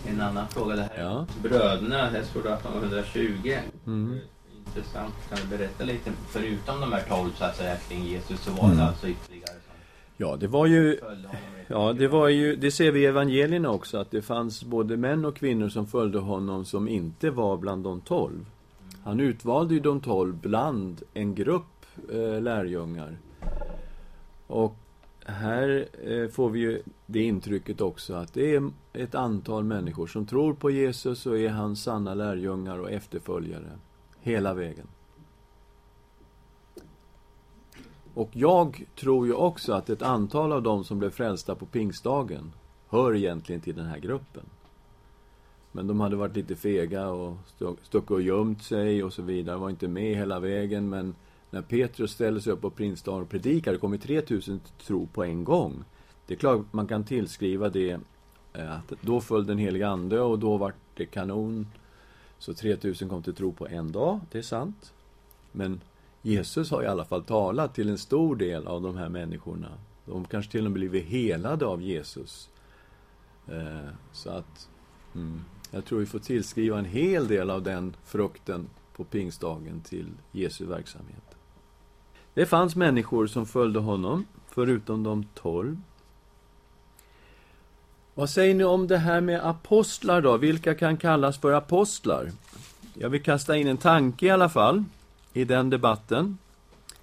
En 0.08 0.22
annan 0.22 0.48
fråga 0.48 0.76
det 0.76 0.82
här. 0.82 1.04
Ja. 1.04 1.26
Bröderna, 1.44 2.24
står 2.24 2.44
det 2.44 2.54
att 2.54 2.64
de 2.64 2.74
var 2.74 2.82
120. 2.82 3.58
Mm. 3.86 4.20
Intressant. 4.66 5.14
Kan 5.30 5.38
du 5.42 5.58
berätta 5.58 5.84
lite? 5.84 6.12
Förutom 6.28 6.82
de 6.82 6.94
här 6.94 7.04
12 7.10 7.30
så 7.36 7.44
att 7.46 7.56
säga 7.56 7.76
kring 7.76 8.04
Jesus 8.04 8.40
så 8.40 8.52
var 8.52 8.68
det 8.68 8.74
Mm. 8.74 8.88
alltså 8.88 9.08
ytterligare 9.08 9.52
som 9.52 9.74
Ja, 10.18 10.36
det 10.36 10.48
var 10.48 10.66
ju... 10.66 11.00
Ja, 11.68 11.94
det 11.94 12.08
var 12.08 12.28
ju... 12.28 12.56
Det 12.56 12.72
ser 12.72 12.92
vi 12.92 13.00
i 13.00 13.06
evangelierna 13.06 13.70
också, 13.70 13.98
att 13.98 14.12
det 14.12 14.22
fanns 14.22 14.64
både 14.64 14.98
män 14.98 15.26
och 15.26 15.36
kvinnor 15.36 15.70
som 15.70 15.88
följde 15.88 16.20
honom 16.20 16.66
som 16.66 16.88
inte 16.88 17.30
var 17.30 17.58
bland 17.58 17.84
de 17.84 18.02
tolv. 18.02 18.46
Han 19.10 19.20
utvalde 19.20 19.74
ju 19.74 19.80
de 19.80 20.02
tolv 20.02 20.38
bland 20.38 21.02
en 21.14 21.36
grupp 21.36 21.86
eh, 22.12 22.42
lärjungar. 22.42 23.18
Och 24.48 24.76
här 25.26 25.88
eh, 26.04 26.28
får 26.28 26.50
vi 26.50 26.60
ju 26.60 26.82
det 27.06 27.24
intrycket 27.24 27.82
också 27.82 28.14
att 28.14 28.34
det 28.34 28.56
är 28.56 28.72
ett 28.94 29.16
antal 29.16 29.64
människor 29.64 30.08
som 30.08 30.26
tror 30.26 30.54
på 30.54 30.72
Jesus 30.72 31.26
och 31.26 31.40
är 31.40 31.50
hans 31.50 31.84
sanna 31.84 32.14
lärjungar 32.14 32.80
och 32.80 32.92
efterföljare 32.92 33.70
hela 34.20 34.54
vägen. 34.54 34.88
Och 38.14 38.30
jag 38.32 38.86
tror 38.96 39.28
ju 39.28 39.34
också 39.34 39.74
att 39.74 39.90
ett 39.90 40.02
antal 40.02 40.52
av 40.52 40.64
dem 40.64 40.84
som 40.84 41.00
blev 41.00 41.10
frälsta 41.10 41.56
på 41.56 41.66
pingstdagen 41.66 42.52
hör 42.90 43.16
egentligen 43.16 43.62
till 43.62 43.76
den 43.76 43.86
här 43.86 44.00
gruppen. 44.00 44.44
Men 45.72 45.88
de 45.88 46.00
hade 46.00 46.16
varit 46.16 46.36
lite 46.36 46.56
fega 46.56 47.08
och 47.08 47.38
stuckit 47.84 48.12
och 48.12 48.22
gömt 48.22 48.64
sig 48.64 49.04
och 49.04 49.14
så 49.14 49.22
vidare, 49.22 49.58
var 49.58 49.70
inte 49.70 49.88
med 49.88 50.16
hela 50.16 50.40
vägen. 50.40 50.90
Men 50.90 51.16
när 51.50 51.62
Petrus 51.62 52.12
ställer 52.12 52.40
sig 52.40 52.54
upp 52.54 52.62
på 52.62 52.70
Prinsdagen 52.70 53.22
och 53.22 53.30
predikar, 53.30 53.72
det 53.72 53.78
kommer 53.78 53.98
3000 53.98 54.62
tro 54.86 55.08
på 55.08 55.24
en 55.24 55.44
gång. 55.44 55.84
Det 56.28 56.34
är 56.34 56.38
klart 56.38 56.62
man 56.72 56.88
kan 56.88 57.04
tillskriva 57.04 57.70
det 57.70 58.00
eh, 58.54 58.72
att 58.72 58.94
då 59.02 59.22
föll 59.22 59.46
den 59.46 59.58
heliga 59.58 59.90
Ande 59.90 60.22
och 60.22 60.40
då 60.40 60.58
vart 60.58 60.76
det 60.94 61.06
kanon. 61.06 61.68
Så 62.40 62.54
3000 62.54 63.10
kom 63.10 63.24
till 63.24 63.36
tro 63.36 63.52
på 63.52 63.68
en 63.68 63.92
dag, 63.92 64.20
det 64.32 64.38
är 64.38 64.42
sant. 64.42 64.94
Men 65.52 65.82
Jesus 66.22 66.72
har 66.72 66.84
i 66.84 66.88
alla 66.88 67.06
fall 67.06 67.24
talat 67.24 67.76
till 67.76 67.90
en 67.90 67.98
stor 67.98 68.36
del 68.36 68.68
av 68.68 68.82
de 68.82 68.98
här 68.98 69.10
människorna. 69.10 69.68
De 70.06 70.26
kanske 70.26 70.52
till 70.52 70.66
och 70.66 70.72
med 70.72 70.74
blivit 70.74 71.06
helade 71.06 71.66
av 71.66 71.82
Jesus. 71.82 72.50
Eh, 73.48 73.90
så 74.12 74.30
att, 74.30 74.70
mm, 75.16 75.46
jag 75.72 75.86
tror 75.86 76.00
vi 76.00 76.06
får 76.06 76.20
tillskriva 76.20 76.80
en 76.80 76.86
hel 76.86 77.28
del 77.28 77.50
av 77.50 77.64
den 77.64 77.96
frukten 78.06 78.68
på 78.96 79.04
pingstdagen 79.04 79.82
till 79.82 80.08
Jesu 80.32 80.66
verksamhet. 80.66 81.36
Det 82.34 82.46
fanns 82.46 82.76
människor 82.76 83.28
som 83.28 83.46
följde 83.46 83.80
honom, 83.80 84.26
förutom 84.48 85.04
de 85.04 85.24
tolv. 85.24 85.78
Vad 88.14 88.30
säger 88.30 88.56
ni 88.56 88.64
om 88.64 88.88
det 88.88 88.98
här 88.98 89.22
med 89.22 89.48
apostlar 89.48 90.22
då? 90.22 90.38
Vilka 90.38 90.76
kan 90.76 90.98
kallas 90.98 91.38
för 91.38 91.52
apostlar? 91.52 92.32
Jag 92.94 93.10
vill 93.10 93.24
kasta 93.24 93.58
in 93.58 93.68
en 93.68 93.78
tanke 93.78 94.26
i 94.26 94.30
alla 94.30 94.50
fall, 94.50 94.84
i 95.34 95.44
den 95.44 95.70
debatten. 95.70 96.38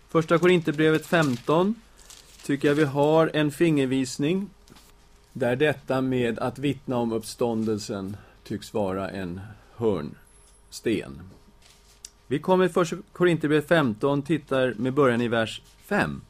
Första 0.09 0.39
Korinthierbrevet 0.39 1.07
15 1.07 1.75
tycker 2.45 2.69
jag 2.69 2.75
vi 2.75 2.85
har 2.85 3.31
en 3.35 3.51
fingervisning 3.51 4.51
där 5.33 5.57
detta 5.57 6.01
med 6.01 6.39
att 6.39 6.59
vittna 6.59 6.97
om 6.97 7.13
uppståndelsen 7.13 8.17
tycks 8.47 8.75
vara 8.75 9.11
en 9.11 9.41
hörnsten. 9.77 11.23
Vi 12.27 12.39
kommer 12.39 12.69
först 12.69 12.93
Korinthierbrevet 13.13 13.69
15, 13.69 14.23
tittar 14.23 14.75
med 14.77 14.93
början 14.95 15.21
i 15.21 15.29
vers 15.29 15.63
5. 15.85 16.21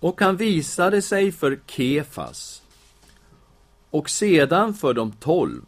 Och 0.00 0.20
han 0.20 0.36
visade 0.36 1.02
sig 1.02 1.32
för 1.32 1.58
Kefas 1.66 2.62
och 3.90 4.10
sedan 4.10 4.74
för 4.74 4.94
de 4.94 5.12
tolv. 5.12 5.62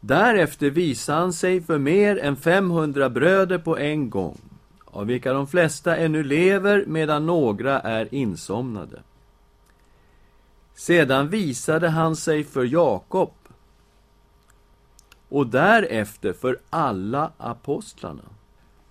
Därefter 0.00 0.70
visade 0.70 1.18
han 1.18 1.32
sig 1.32 1.60
för 1.60 1.78
mer 1.78 2.18
än 2.18 2.36
500 2.36 3.10
bröder 3.10 3.58
på 3.58 3.78
en 3.78 4.10
gång, 4.10 4.38
av 4.84 5.06
vilka 5.06 5.32
de 5.32 5.46
flesta 5.46 5.96
ännu 5.96 6.22
lever 6.22 6.84
medan 6.86 7.26
några 7.26 7.80
är 7.80 8.14
insomnade. 8.14 9.02
Sedan 10.80 11.28
visade 11.28 11.88
han 11.88 12.16
sig 12.16 12.44
för 12.44 12.64
Jakob 12.64 13.32
och 15.28 15.46
därefter 15.46 16.32
för 16.32 16.58
alla 16.70 17.32
apostlarna. 17.36 18.22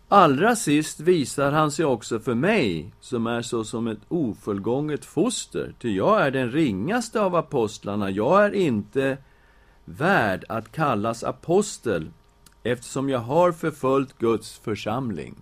Allra 0.07 0.55
sist 0.55 0.99
visar 0.99 1.51
han 1.51 1.71
sig 1.71 1.85
också 1.85 2.19
för 2.19 2.35
mig, 2.35 2.93
som 3.01 3.27
är 3.27 3.41
så 3.41 3.63
som 3.63 3.87
ett 3.87 3.99
ofullgånget 4.07 5.05
foster, 5.05 5.73
ty 5.79 5.95
jag 5.95 6.21
är 6.21 6.31
den 6.31 6.51
ringaste 6.51 7.21
av 7.21 7.35
apostlarna, 7.35 8.09
jag 8.09 8.45
är 8.45 8.51
inte 8.55 9.17
värd 9.85 10.45
att 10.49 10.71
kallas 10.71 11.23
apostel, 11.23 12.09
eftersom 12.63 13.09
jag 13.09 13.19
har 13.19 13.51
förföljt 13.51 14.17
Guds 14.17 14.57
församling. 14.57 15.35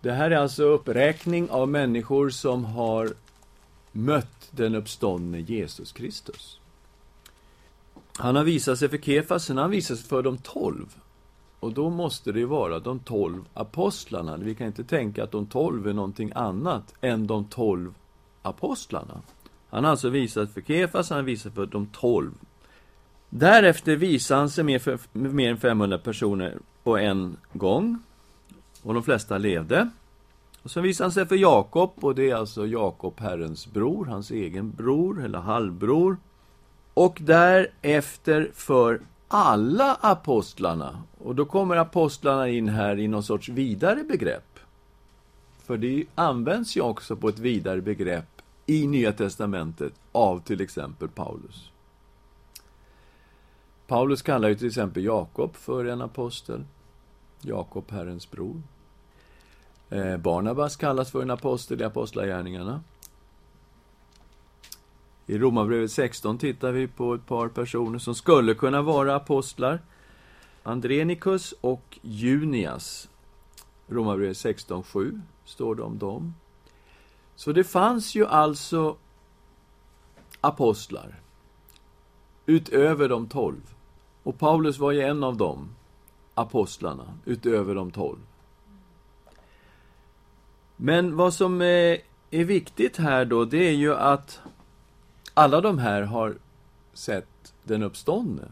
Det 0.00 0.12
här 0.12 0.30
är 0.30 0.36
alltså 0.36 0.62
uppräkning 0.62 1.50
av 1.50 1.68
människor 1.68 2.30
som 2.30 2.64
har 2.64 3.10
mött 3.92 4.48
den 4.50 4.74
uppståndne 4.74 5.40
Jesus 5.40 5.92
Kristus. 5.92 6.60
Han 8.16 8.36
har 8.36 8.44
visat 8.44 8.78
sig 8.78 8.88
för 8.88 8.98
Kefas, 8.98 9.44
sen 9.44 9.56
har 9.56 9.64
han 9.64 9.70
visat 9.70 9.98
sig 9.98 10.08
för 10.08 10.22
de 10.22 10.38
tolv. 10.38 10.96
Och 11.60 11.72
då 11.72 11.90
måste 11.90 12.32
det 12.32 12.46
vara 12.46 12.78
de 12.78 12.98
tolv 12.98 13.44
apostlarna. 13.54 14.36
Vi 14.36 14.54
kan 14.54 14.66
inte 14.66 14.84
tänka 14.84 15.24
att 15.24 15.30
de 15.30 15.46
tolv 15.46 15.88
är 15.88 15.92
någonting 15.92 16.32
annat 16.34 16.94
än 17.00 17.26
de 17.26 17.44
tolv 17.44 17.94
apostlarna. 18.42 19.22
Han 19.70 19.84
har 19.84 19.90
alltså 19.90 20.08
visat 20.08 20.52
för 20.52 20.60
Kefas, 20.60 21.10
han 21.10 21.18
har 21.18 21.24
visat 21.24 21.54
för 21.54 21.66
de 21.66 21.86
tolv. 21.86 22.32
Därefter 23.28 23.96
visar 23.96 24.36
han 24.36 24.50
sig 24.50 24.64
med, 24.64 24.82
för, 24.82 24.98
mer 25.12 25.50
än 25.50 25.56
500 25.56 25.98
personer 25.98 26.58
på 26.82 26.98
en 26.98 27.36
gång. 27.52 27.98
Och 28.82 28.94
de 28.94 29.02
flesta 29.02 29.38
levde. 29.38 29.90
Och 30.62 30.70
sen 30.70 30.82
visade 30.82 31.04
han 31.04 31.12
sig 31.12 31.26
för 31.26 31.36
Jakob, 31.36 31.90
och 32.00 32.14
det 32.14 32.30
är 32.30 32.34
alltså 32.34 32.66
Jakob, 32.66 33.20
Herrens 33.20 33.66
bror, 33.66 34.06
hans 34.06 34.30
egen 34.30 34.70
bror, 34.70 35.24
eller 35.24 35.38
halvbror. 35.38 36.16
Och 36.94 37.18
därefter 37.20 38.50
för 38.54 39.00
alla 39.28 39.94
apostlarna. 40.00 41.02
Och 41.18 41.34
då 41.34 41.44
kommer 41.44 41.76
apostlarna 41.76 42.48
in 42.48 42.68
här 42.68 42.98
i 42.98 43.08
någon 43.08 43.22
sorts 43.22 43.48
vidare 43.48 44.04
begrepp. 44.04 44.58
För 45.58 45.76
det 45.76 46.04
används 46.14 46.76
ju 46.76 46.80
också 46.80 47.16
på 47.16 47.28
ett 47.28 47.38
vidare 47.38 47.80
begrepp 47.80 48.42
i 48.66 48.86
Nya 48.86 49.12
Testamentet 49.12 49.92
av 50.12 50.40
till 50.40 50.60
exempel 50.60 51.08
Paulus. 51.08 51.70
Paulus 53.86 54.22
kallar 54.22 54.48
ju 54.48 54.54
till 54.54 54.66
exempel 54.66 55.04
Jakob 55.04 55.56
för 55.56 55.84
en 55.84 56.02
apostel. 56.02 56.64
Jakob, 57.42 57.84
Herrens 57.90 58.30
bror. 58.30 58.62
Eh, 59.90 60.16
Barnabas 60.16 60.76
kallas 60.76 61.10
för 61.10 61.22
en 61.22 61.30
apostel 61.30 61.80
i 61.80 61.84
Apostlagärningarna. 61.84 62.82
I 65.26 65.38
Romarbrevet 65.38 65.92
16 65.92 66.38
tittar 66.38 66.72
vi 66.72 66.88
på 66.88 67.14
ett 67.14 67.26
par 67.26 67.48
personer 67.48 67.98
som 67.98 68.14
skulle 68.14 68.54
kunna 68.54 68.82
vara 68.82 69.14
apostlar. 69.14 69.80
Andrenikus 70.62 71.54
och 71.60 71.98
Junias. 72.02 73.08
Romarbrevet 73.88 74.36
16.7 74.36 75.20
står 75.44 75.74
det 75.74 75.82
om 75.82 75.98
dem. 75.98 76.34
Så 77.36 77.52
det 77.52 77.64
fanns 77.64 78.14
ju 78.14 78.26
alltså 78.26 78.96
apostlar 80.40 81.20
utöver 82.46 83.08
de 83.08 83.26
tolv. 83.26 83.74
Och 84.22 84.38
Paulus 84.38 84.78
var 84.78 84.92
ju 84.92 85.00
en 85.00 85.24
av 85.24 85.36
dem, 85.36 85.68
apostlarna, 86.34 87.18
utöver 87.24 87.74
de 87.74 87.90
tolv. 87.90 88.18
Men 90.82 91.16
vad 91.16 91.34
som 91.34 91.60
är, 91.60 91.98
är 92.30 92.44
viktigt 92.44 92.96
här 92.96 93.24
då, 93.24 93.44
det 93.44 93.68
är 93.68 93.72
ju 93.72 93.94
att 93.94 94.40
alla 95.34 95.60
de 95.60 95.78
här 95.78 96.02
har 96.02 96.38
sett 96.92 97.54
den 97.64 97.82
uppståndne. 97.82 98.42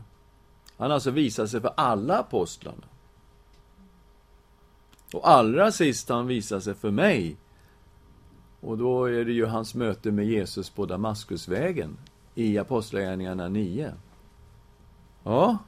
Han 0.77 0.91
har 0.91 0.95
alltså 0.95 1.11
visat 1.11 1.51
sig 1.51 1.61
för 1.61 1.73
alla 1.77 2.19
apostlarna. 2.19 2.85
Och 5.13 5.29
allra 5.29 5.73
sist 5.73 6.09
han 6.09 6.27
visar 6.27 6.61
sig 6.61 6.75
för 6.75 6.91
mig. 6.91 7.37
Och 8.61 8.79
då 8.79 9.05
är 9.05 9.25
det 9.25 9.33
ju 9.33 9.47
hans 9.47 9.75
möte 9.75 10.11
med 10.11 10.27
Jesus 10.27 10.71
på 10.71 10.87
Damaskusvägen 10.87 11.97
i 12.35 12.59
Apostlagärningarna 12.59 13.49
9. 13.49 13.93
Ja, 15.25 15.59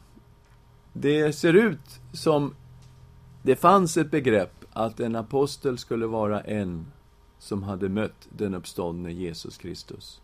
det 0.93 1.33
ser 1.33 1.53
ut 1.53 2.01
som 2.13 2.55
det 3.43 3.57
fanns 3.57 3.97
ett 3.97 4.11
begrepp 4.11 4.60
att 4.73 5.01
en 5.01 5.17
apostel 5.17 5.79
skulle 5.79 6.07
vara 6.07 6.41
en 6.41 6.87
som 7.39 7.63
hade 7.63 7.89
mött 7.89 8.29
den 8.29 8.55
uppståndne 8.55 9.13
Jesus 9.13 9.57
Kristus 9.57 10.21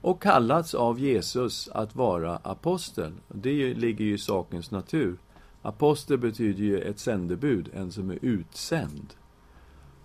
och 0.00 0.22
kallats 0.22 0.74
av 0.74 1.00
Jesus 1.00 1.68
att 1.68 1.96
vara 1.96 2.36
apostel. 2.36 3.12
Det 3.28 3.74
ligger 3.74 4.04
ju 4.04 4.14
i 4.14 4.18
sakens 4.18 4.70
natur. 4.70 5.18
Apostel 5.62 6.18
betyder 6.18 6.62
ju 6.62 6.80
ett 6.80 6.98
sändebud, 6.98 7.70
en 7.74 7.92
som 7.92 8.10
är 8.10 8.18
utsänd. 8.22 9.14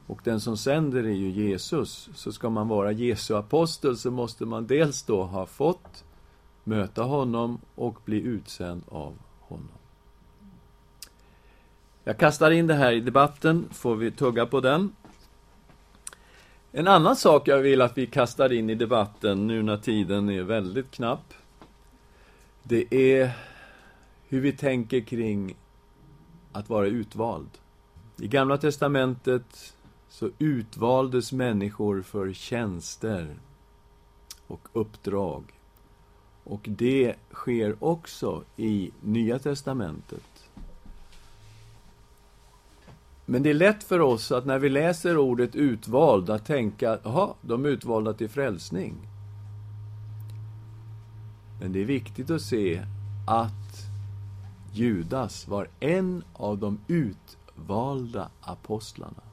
Och 0.08 0.22
den 0.24 0.40
som 0.40 0.58
sänder 0.58 1.04
är 1.04 1.14
ju 1.14 1.30
Jesus. 1.30 2.10
Så 2.16 2.32
ska 2.32 2.50
man 2.50 2.68
vara 2.68 2.92
Jesu 2.92 3.36
apostel 3.36 3.98
så 3.98 4.12
måste 4.12 4.46
man 4.46 4.68
dels 4.68 5.04
då 5.04 5.24
ha 5.24 5.46
fått 5.46 6.04
möta 6.64 7.04
honom 7.04 7.60
och 7.76 7.98
bli 8.06 8.22
utsänd 8.22 8.84
av 8.88 9.14
honom. 9.40 9.81
Jag 12.04 12.18
kastar 12.18 12.52
in 12.52 12.68
det 12.68 12.74
här 12.74 12.92
i 12.92 13.00
debatten, 13.00 13.70
får 13.72 13.96
vi 13.96 14.12
tugga 14.12 14.46
på 14.46 14.62
den. 14.62 14.96
En 16.72 16.88
annan 16.88 17.16
sak 17.16 17.48
jag 17.48 17.60
vill 17.60 17.82
att 17.82 17.98
vi 17.98 18.08
kastar 18.08 18.54
in 18.54 18.70
i 18.70 18.76
debatten 18.76 19.48
nu 19.48 19.64
när 19.64 19.78
tiden 19.78 20.30
är 20.30 20.44
väldigt 20.44 20.92
knapp. 20.92 21.34
Det 22.64 22.94
är 22.94 23.32
hur 24.28 24.42
vi 24.42 24.52
tänker 24.52 25.02
kring 25.02 25.56
att 26.52 26.70
vara 26.70 26.88
utvald. 26.88 27.50
I 28.18 28.28
Gamla 28.28 28.58
Testamentet 28.58 29.76
så 30.10 30.30
utvaldes 30.40 31.32
människor 31.32 32.02
för 32.02 32.34
tjänster 32.34 33.36
och 34.48 34.68
uppdrag. 34.74 35.44
Och 36.44 36.62
det 36.64 37.16
sker 37.32 37.76
också 37.84 38.44
i 38.58 38.92
Nya 39.02 39.40
Testamentet. 39.40 40.31
Men 43.32 43.44
det 43.44 43.50
är 43.50 43.54
lätt 43.54 43.84
för 43.84 44.00
oss 44.00 44.32
att 44.32 44.46
när 44.46 44.60
vi 44.60 44.70
läser 44.70 45.18
ordet 45.18 45.56
utvald 45.56 46.30
att 46.30 46.46
tänka, 46.46 47.00
jaha, 47.04 47.34
de 47.42 47.66
är 47.66 47.70
utvalda 47.70 48.14
till 48.14 48.30
frälsning. 48.30 48.96
Men 51.62 51.72
det 51.72 51.82
är 51.82 51.86
viktigt 51.86 52.30
att 52.30 52.42
se 52.42 52.82
att 53.28 53.90
Judas 54.74 55.48
var 55.48 55.68
en 55.80 56.24
av 56.34 56.58
de 56.58 56.80
utvalda 56.88 58.30
apostlarna. 58.42 59.24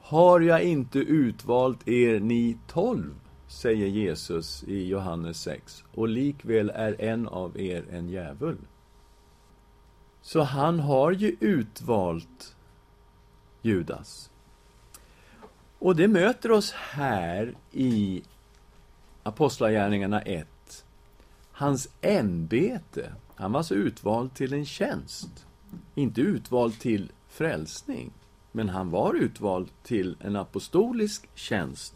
Har 0.00 0.40
jag 0.40 0.62
inte 0.62 0.98
utvalt 0.98 1.88
er, 1.88 2.20
ni 2.20 2.58
tolv, 2.68 3.14
säger 3.48 3.86
Jesus 3.86 4.64
i 4.64 4.88
Johannes 4.88 5.40
6, 5.42 5.84
och 5.94 6.08
likväl 6.08 6.72
är 6.74 7.00
en 7.00 7.28
av 7.28 7.60
er 7.60 7.84
en 7.90 8.08
djävul. 8.08 8.58
Så 10.22 10.42
han 10.42 10.80
har 10.80 11.12
ju 11.12 11.36
utvalt 11.40 12.56
Judas. 13.62 14.30
Och 15.78 15.96
det 15.96 16.08
möter 16.08 16.50
oss 16.50 16.72
här 16.72 17.54
i 17.72 18.22
Apostlagärningarna 19.22 20.22
1. 20.22 20.46
Hans 21.52 21.88
ämbete. 22.00 23.12
Han 23.34 23.52
var 23.52 23.60
alltså 23.60 23.74
utvald 23.74 24.34
till 24.34 24.52
en 24.52 24.66
tjänst. 24.66 25.46
Inte 25.94 26.20
utvald 26.20 26.78
till 26.78 27.12
frälsning. 27.28 28.10
Men 28.52 28.68
han 28.68 28.90
var 28.90 29.14
utvald 29.14 29.68
till 29.82 30.16
en 30.20 30.36
apostolisk 30.36 31.28
tjänst. 31.34 31.94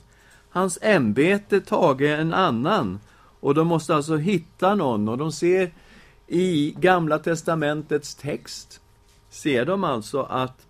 Hans 0.50 0.78
ämbete 0.82 1.60
tage 1.60 2.02
en 2.02 2.34
annan. 2.34 3.00
Och 3.40 3.54
de 3.54 3.66
måste 3.66 3.94
alltså 3.94 4.16
hitta 4.16 4.74
någon. 4.74 5.08
Och 5.08 5.18
de 5.18 5.32
ser 5.32 5.72
i 6.26 6.74
Gamla 6.78 7.18
Testamentets 7.18 8.14
text, 8.14 8.80
ser 9.30 9.64
de 9.64 9.84
alltså 9.84 10.22
att 10.22 10.66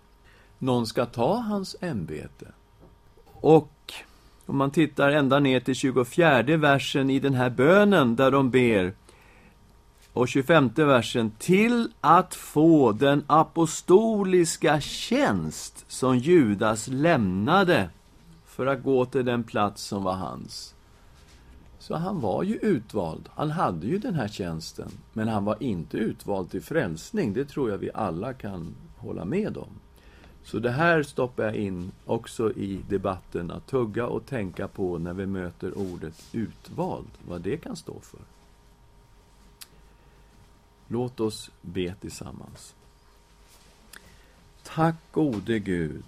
någon 0.59 0.87
ska 0.87 1.05
ta 1.05 1.35
hans 1.35 1.75
ämbete. 1.81 2.47
Och 3.25 3.93
om 4.45 4.57
man 4.57 4.71
tittar 4.71 5.11
ända 5.11 5.39
ner 5.39 5.59
till 5.59 5.75
24 5.75 6.41
versen 6.41 7.09
i 7.09 7.19
den 7.19 7.33
här 7.33 7.49
bönen 7.49 8.15
där 8.15 8.31
de 8.31 8.49
ber 8.51 8.93
och 10.13 10.27
25 10.27 10.69
versen 10.75 11.31
till 11.39 11.91
att 12.01 12.35
få 12.35 12.91
den 12.91 13.23
apostoliska 13.27 14.81
tjänst 14.81 15.85
som 15.87 16.17
Judas 16.17 16.87
lämnade 16.87 17.89
för 18.45 18.65
att 18.65 18.83
gå 18.83 19.05
till 19.05 19.25
den 19.25 19.43
plats 19.43 19.83
som 19.83 20.03
var 20.03 20.13
hans. 20.13 20.75
Så 21.79 21.95
han 21.95 22.21
var 22.21 22.43
ju 22.43 22.55
utvald. 22.55 23.29
Han 23.35 23.51
hade 23.51 23.87
ju 23.87 23.97
den 23.97 24.13
här 24.13 24.27
tjänsten. 24.27 24.89
Men 25.13 25.27
han 25.27 25.45
var 25.45 25.63
inte 25.63 25.97
utvald 25.97 26.51
till 26.51 26.61
frälsning. 26.61 27.33
Det 27.33 27.45
tror 27.45 27.69
jag 27.69 27.77
vi 27.77 27.89
alla 27.93 28.33
kan 28.33 28.75
hålla 28.97 29.25
med 29.25 29.57
om. 29.57 29.69
Så 30.45 30.59
det 30.59 30.71
här 30.71 31.03
stoppar 31.03 31.43
jag 31.43 31.55
in 31.55 31.91
också 32.05 32.51
i 32.53 32.81
debatten, 32.89 33.51
att 33.51 33.67
tugga 33.67 34.05
och 34.07 34.25
tänka 34.25 34.67
på 34.67 34.97
när 34.97 35.13
vi 35.13 35.25
möter 35.25 35.77
ordet 35.77 36.29
utvald, 36.31 37.07
vad 37.27 37.41
det 37.41 37.57
kan 37.57 37.75
stå 37.75 37.99
för. 37.99 38.19
Låt 40.87 41.19
oss 41.19 41.51
be 41.61 41.95
tillsammans. 42.01 42.75
Tack 44.63 44.95
gode 45.11 45.59
Gud 45.59 46.05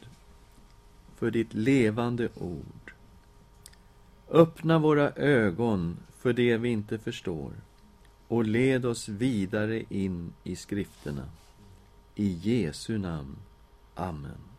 för 1.16 1.32
ditt 1.32 1.54
levande 1.54 2.30
ord. 2.36 2.94
Öppna 4.30 4.80
våra 4.80 5.12
ögon 5.12 5.98
för 6.18 6.34
det 6.34 6.58
vi 6.58 6.70
inte 6.70 6.98
förstår 6.98 7.52
och 8.28 8.46
led 8.46 8.86
oss 8.86 9.10
vidare 9.10 9.84
in 9.90 10.34
i 10.44 10.56
skrifterna. 10.56 11.26
I 12.16 12.28
Jesu 12.28 12.98
namn. 12.98 13.36
Amen. 13.98 14.57